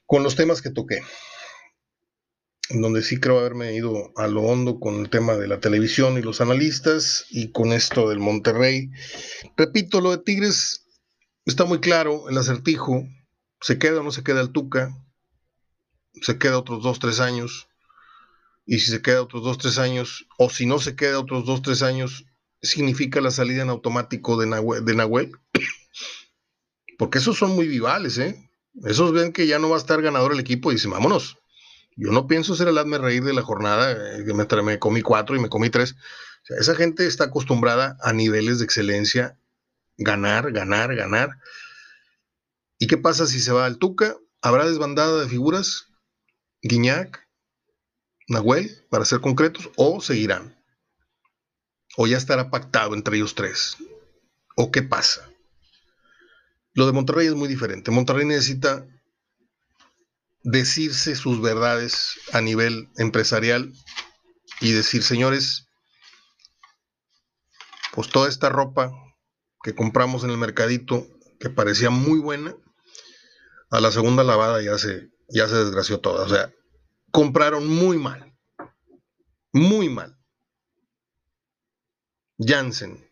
[0.07, 1.03] con los temas que toqué,
[2.71, 6.23] donde sí creo haberme ido a lo hondo con el tema de la televisión y
[6.23, 8.91] los analistas y con esto del Monterrey.
[9.57, 10.87] Repito, lo de Tigres
[11.47, 13.05] está muy claro, el acertijo,
[13.65, 14.95] se queda o no se queda el Tuca,
[16.21, 17.67] se queda otros dos, tres años,
[18.67, 21.63] y si se queda otros dos, tres años, o si no se queda otros dos,
[21.63, 22.27] tres años,
[22.61, 24.49] significa la salida en automático de
[24.95, 25.33] Nahuel,
[26.99, 28.51] porque esos son muy vivales, ¿eh?
[28.85, 31.39] Esos ven que ya no va a estar ganador el equipo y dicen, vámonos.
[31.97, 35.37] Yo no pienso ser el hazme reír de la jornada, eh, que me, comí cuatro
[35.37, 35.97] y me comí tres.
[36.59, 39.39] esa gente está acostumbrada a niveles de excelencia,
[39.97, 41.39] ganar, ganar, ganar.
[42.85, 44.15] ¿Y qué pasa si se va al Tuca?
[44.43, 45.87] ¿Habrá desbandada de figuras?
[46.61, 47.27] Guiñac,
[48.29, 50.63] Nahuel, para ser concretos, o seguirán.
[51.97, 53.79] O ya estará pactado entre ellos tres.
[54.55, 55.27] ¿O qué pasa?
[56.75, 57.91] Lo de Monterrey es muy diferente.
[57.91, 58.87] Monterrey necesita
[60.43, 63.73] decirse sus verdades a nivel empresarial
[64.61, 65.69] y decir, señores,
[67.95, 68.93] pues toda esta ropa
[69.63, 71.07] que compramos en el mercadito,
[71.41, 72.55] que parecía muy buena,
[73.75, 76.25] a la segunda lavada ya se, ya se desgració toda.
[76.25, 76.53] O sea,
[77.11, 78.33] compraron muy mal.
[79.53, 80.17] Muy mal.
[82.39, 83.05] Jansen,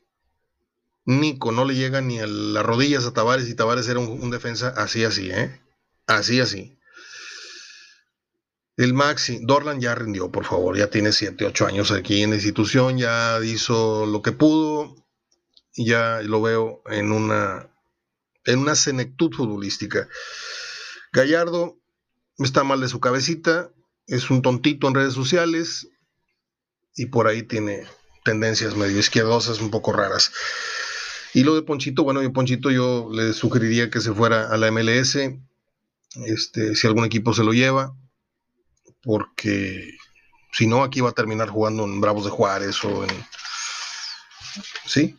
[1.05, 4.69] Nico no le llega ni a las rodillas a Tavares y Tavares era un, defensa
[4.77, 5.61] así, así, ¿eh?
[6.07, 6.79] Así, así.
[8.77, 12.37] El Maxi, Dorlan ya rindió, por favor, ya tiene 7, 8 años aquí en la
[12.37, 14.95] institución, ya hizo lo que pudo,
[15.75, 17.72] ya lo veo en una,
[18.45, 20.09] en una senectud futbolística.
[21.13, 21.79] Gallardo
[22.39, 23.71] está mal de su cabecita,
[24.07, 25.89] es un tontito en redes sociales
[26.97, 27.87] y por ahí tiene
[28.25, 30.33] tendencias medio izquierdosas un poco raras.
[31.35, 34.71] Y lo de Ponchito, bueno, yo Ponchito yo le sugeriría que se fuera a la
[34.71, 35.17] MLS,
[36.27, 37.97] este, si algún equipo se lo lleva,
[39.03, 39.97] porque
[40.53, 43.11] si no, aquí va a terminar jugando en Bravos de Juárez o en...
[44.85, 45.17] ¿Sí?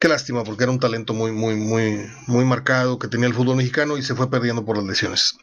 [0.00, 3.56] Qué lástima, porque era un talento muy, muy, muy, muy marcado que tenía el fútbol
[3.56, 5.36] mexicano y se fue perdiendo por las lesiones.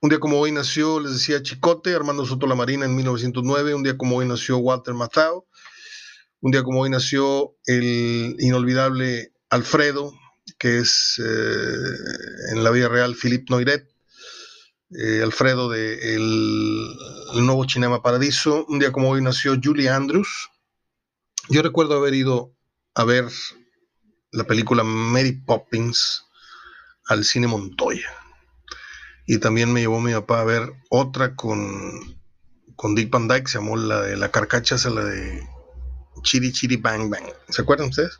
[0.00, 3.74] Un día como hoy nació, les decía Chicote, Armando Soto La Marina en 1909.
[3.74, 5.44] Un día como hoy nació Walter Matthau.
[6.40, 10.12] Un día como hoy nació el inolvidable Alfredo,
[10.58, 13.88] que es eh, en la vida real Philippe Noiret.
[14.90, 18.64] Eh, Alfredo de el, nuevo Cinema Paradiso.
[18.68, 20.50] Un día como hoy nació Julie Andrews.
[21.48, 22.54] Yo recuerdo haber ido
[22.94, 23.24] a ver
[24.34, 26.24] la película Mary Poppins
[27.06, 28.10] al cine Montoya.
[29.26, 32.18] Y también me llevó mi papá a ver otra con,
[32.74, 35.48] con Dick Van Dyke, se llamó la de la carcacha, la de
[36.22, 37.24] Chiri Chiri Bang Bang.
[37.48, 38.18] ¿Se acuerdan ustedes?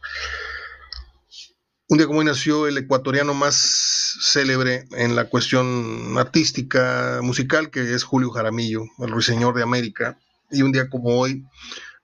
[1.89, 7.93] Un día como hoy nació el ecuatoriano más célebre en la cuestión artística, musical, que
[7.93, 10.19] es Julio Jaramillo, el ruiseñor de América.
[10.51, 11.45] Y un día como hoy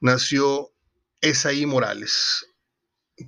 [0.01, 0.69] nació
[1.21, 2.50] Esaí Morales,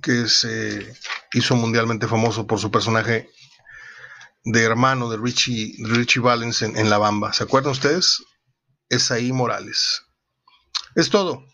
[0.01, 0.95] que se
[1.33, 3.29] hizo mundialmente famoso por su personaje
[4.45, 7.33] de hermano de Richie, Richie Valens en, La Bamba.
[7.33, 8.23] ¿Se acuerdan ustedes?
[8.89, 10.03] Es ahí Morales.
[10.95, 11.45] Es todo.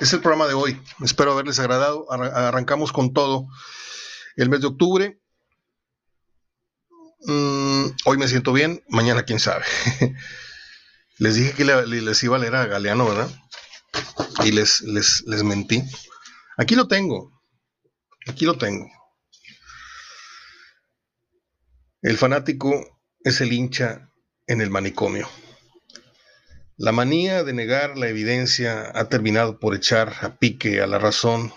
[0.00, 0.80] Es el programa de hoy.
[1.02, 2.10] Espero haberles agradado.
[2.10, 3.46] Arrancamos con todo
[4.36, 5.20] el mes de octubre.
[7.26, 9.64] Mm, hoy me siento bien, mañana quién sabe.
[11.18, 13.30] les dije que les iba a leer a Galeano, ¿verdad?
[14.44, 15.82] Y les, les, les mentí.
[16.56, 17.33] Aquí lo tengo.
[18.26, 18.88] Aquí lo tengo.
[22.02, 24.10] El fanático es el hincha
[24.46, 25.28] en el manicomio.
[26.76, 31.52] La manía de negar la evidencia ha terminado por echar a pique a la razón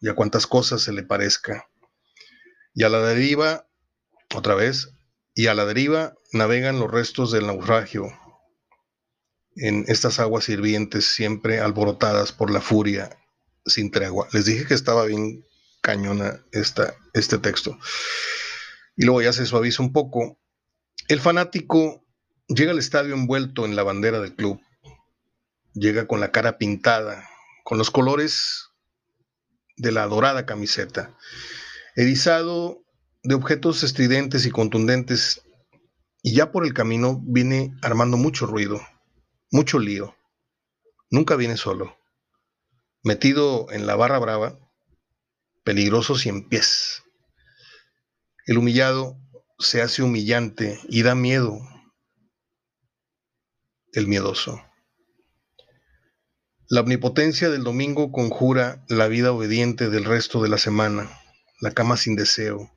[0.00, 1.68] y a cuantas cosas se le parezca.
[2.74, 3.68] Y a la deriva,
[4.34, 4.90] otra vez,
[5.34, 8.06] y a la deriva navegan los restos del naufragio
[9.56, 13.18] en estas aguas hirvientes siempre alborotadas por la furia
[13.66, 14.28] sin tregua.
[14.32, 15.44] Les dije que estaba bien
[15.82, 17.78] cañona este texto.
[18.96, 20.38] Y luego ya se suaviza un poco.
[21.08, 22.06] El fanático
[22.48, 24.60] llega al estadio envuelto en la bandera del club.
[25.74, 27.28] Llega con la cara pintada,
[27.64, 28.68] con los colores
[29.76, 31.16] de la dorada camiseta,
[31.96, 32.84] erizado
[33.22, 35.42] de objetos estridentes y contundentes,
[36.22, 38.80] y ya por el camino viene armando mucho ruido,
[39.50, 40.14] mucho lío.
[41.10, 41.96] Nunca viene solo.
[43.02, 44.58] Metido en la barra brava,
[45.64, 47.02] peligroso en pies.
[48.46, 49.16] El humillado
[49.58, 51.60] se hace humillante y da miedo
[53.92, 54.60] el miedoso.
[56.68, 61.20] La omnipotencia del domingo conjura la vida obediente del resto de la semana,
[61.60, 62.72] la cama sin deseo,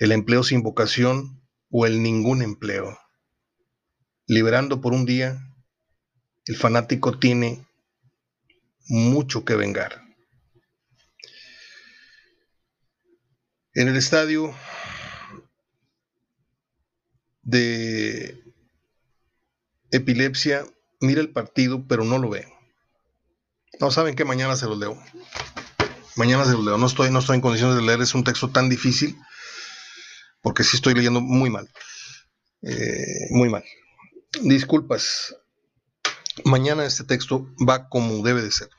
[0.00, 2.98] el empleo sin vocación o el ningún empleo.
[4.26, 5.40] Liberando por un día,
[6.46, 7.64] el fanático tiene
[8.88, 10.05] mucho que vengar.
[13.76, 14.54] En el estadio
[17.42, 18.42] de
[19.90, 20.64] epilepsia,
[21.00, 22.48] mira el partido, pero no lo ve.
[23.78, 24.98] No saben que mañana se lo leo.
[26.16, 26.78] Mañana se lo leo.
[26.78, 28.00] No estoy, no estoy en condiciones de leer.
[28.00, 29.14] Es un texto tan difícil.
[30.40, 31.68] Porque sí estoy leyendo muy mal.
[32.62, 33.64] Eh, muy mal.
[34.40, 35.36] Disculpas.
[36.46, 38.70] Mañana este texto va como debe de ser.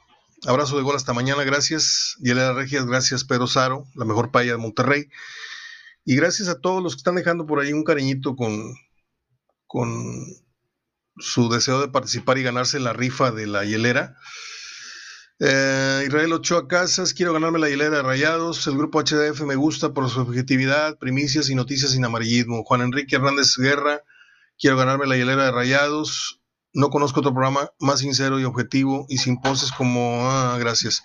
[0.46, 2.16] Abrazo de gol hasta mañana, gracias.
[2.20, 5.10] Yelena Regias, gracias Pedro Saro, la mejor paella de Monterrey.
[6.06, 8.76] Y gracias a todos los que están dejando por ahí un cariñito con,
[9.66, 10.26] con
[11.18, 14.16] su deseo de participar y ganarse la rifa de la hielera.
[15.40, 18.66] Eh, Israel Ochoa Casas, quiero ganarme la hielera de Rayados.
[18.68, 22.64] El grupo HDF me gusta por su objetividad, primicias y noticias sin amarillismo.
[22.64, 24.02] Juan Enrique Hernández Guerra,
[24.58, 26.37] quiero ganarme la hielera de Rayados.
[26.78, 31.02] No conozco otro programa más sincero y objetivo y sin poses como, ah, gracias.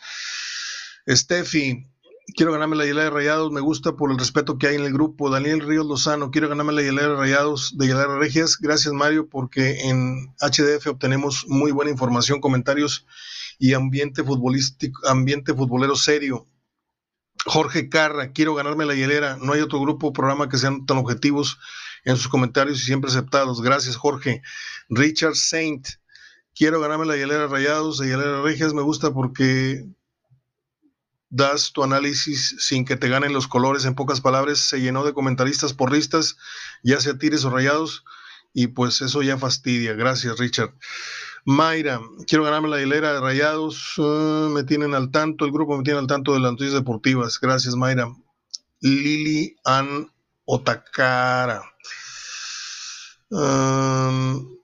[1.08, 1.86] Steffi,
[2.36, 4.92] quiero ganarme la hielera de Rayados, me gusta por el respeto que hay en el
[4.92, 5.30] grupo.
[5.30, 8.58] Daniel Ríos Lozano, quiero ganarme la hielera de Rayados de Hielera Regias.
[8.58, 13.06] Gracias Mario, porque en HDF obtenemos muy buena información, comentarios
[13.58, 16.46] y ambiente futbolístico, ambiente futbolero serio.
[17.46, 19.38] Jorge Carra, quiero ganarme la hielera.
[19.40, 21.58] No hay otro grupo programa que sean tan objetivos
[22.05, 23.62] en sus comentarios y siempre aceptados.
[23.62, 24.42] Gracias, Jorge.
[24.88, 25.86] Richard Saint,
[26.55, 29.84] quiero ganarme la hielera Rayados, la hielera Regias, me gusta porque
[31.32, 33.84] das tu análisis sin que te ganen los colores.
[33.84, 36.36] En pocas palabras, se llenó de comentaristas porristas,
[36.82, 38.05] ya sea tires o rayados,
[38.53, 39.94] y pues eso ya fastidia.
[39.94, 40.74] Gracias, Richard.
[41.44, 43.98] Mayra, quiero ganarme la hilera de rayados.
[43.98, 47.40] Uh, me tienen al tanto, el grupo me tiene al tanto de las noticias deportivas.
[47.40, 48.09] Gracias, Mayra.
[48.80, 50.12] Lili Ann
[50.53, 51.62] Otakara.
[53.30, 54.59] Um,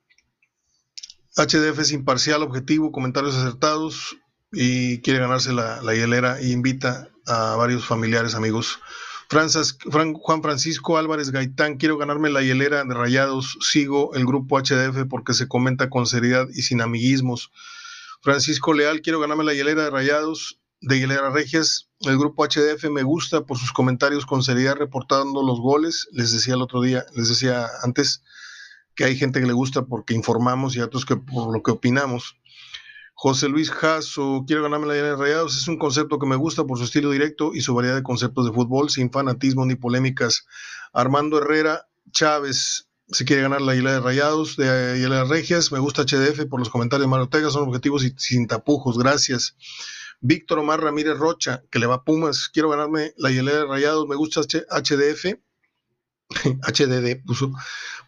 [1.35, 4.19] HDF es imparcial, objetivo, comentarios acertados
[4.53, 8.81] y quiere ganarse la, hielera e invita a varios familiares, amigos.
[9.31, 15.33] Juan Francisco Álvarez Gaitán, quiero ganarme la hielera de Rayados, sigo el grupo HDF porque
[15.33, 17.51] se comenta con seriedad y sin amiguismos.
[18.21, 23.03] Francisco Leal, quiero ganarme la hielera de Rayados, de Hielera Regias, el grupo HDF me
[23.03, 27.29] gusta por sus comentarios con seriedad reportando los goles, les decía el otro día, les
[27.29, 28.23] decía antes
[28.95, 32.37] que hay gente que le gusta porque informamos y otros que por lo que opinamos.
[33.15, 36.79] José Luis Jasso, quiero ganarme la de Rayados, es un concepto que me gusta por
[36.79, 40.47] su estilo directo y su variedad de conceptos de fútbol, sin fanatismo ni polémicas.
[40.93, 46.03] Armando Herrera Chávez, si quiere ganar la Isla de Rayados, de Isla Regias, me gusta
[46.03, 49.57] HDF por los comentarios de Mario son objetivos y sin tapujos, gracias.
[50.21, 54.09] Víctor Omar Ramírez Rocha, que le va a Pumas, quiero ganarme la Isla de Rayados,
[54.09, 55.39] me gusta HDF,
[56.29, 57.53] HDD puso,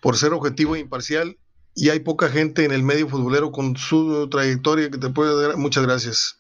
[0.01, 1.39] por ser objetivo e imparcial
[1.75, 5.57] y hay poca gente en el medio futbolero con su trayectoria que te puede dar.
[5.57, 6.39] Muchas gracias.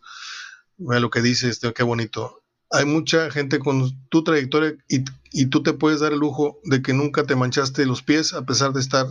[0.76, 2.42] Mira lo que dices, este, qué bonito.
[2.70, 6.82] Hay mucha gente con tu trayectoria y, y, tú te puedes dar el lujo de
[6.82, 9.06] que nunca te manchaste los pies a pesar de estar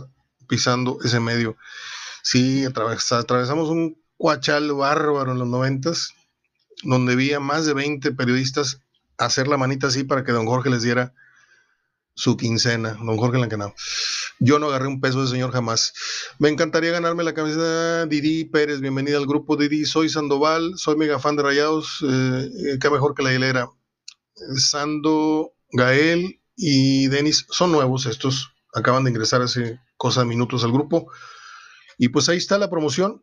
[0.48, 1.56] pisando ese medio.
[2.22, 6.14] Sí, atravesamos un cuachal bárbaro en los noventas,
[6.82, 8.80] donde había más de 20 periodistas
[9.18, 11.14] hacer la manita así para que don Jorge les diera
[12.14, 13.74] su quincena, don Jorge Lancanao.
[14.38, 15.92] Yo no agarré un peso de señor jamás.
[16.38, 18.80] Me encantaría ganarme la camiseta Didi Pérez.
[18.80, 19.84] Bienvenida al grupo Didi.
[19.84, 22.04] Soy Sandoval, soy mega fan de Rayados.
[22.06, 23.70] Eh, qué mejor que la hilera.
[24.56, 28.52] Sando, Gael y Denis son nuevos estos.
[28.74, 31.10] Acaban de ingresar hace cosas minutos al grupo.
[31.98, 33.22] Y pues ahí está la promoción.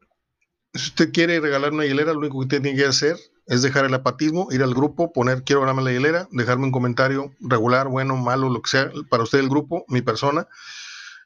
[0.73, 3.17] Si usted quiere regalar una hilera, lo único que tiene que hacer
[3.47, 7.33] es dejar el apatismo, ir al grupo, poner quiero ganarme la hilera, dejarme un comentario
[7.39, 10.47] regular, bueno, malo, lo que sea, para usted el grupo, mi persona,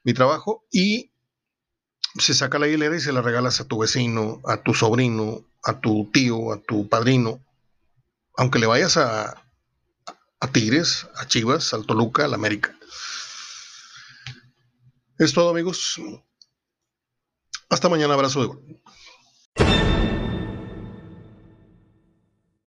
[0.04, 1.12] mi trabajo, y
[2.18, 5.80] se saca la hilera y se la regalas a tu vecino, a tu sobrino, a
[5.80, 7.40] tu tío, a tu padrino,
[8.38, 9.44] aunque le vayas a,
[10.40, 12.76] a Tigres, a Chivas, al Toluca, al América.
[15.18, 16.00] Es todo amigos.
[17.70, 18.82] Hasta mañana, abrazo de gol.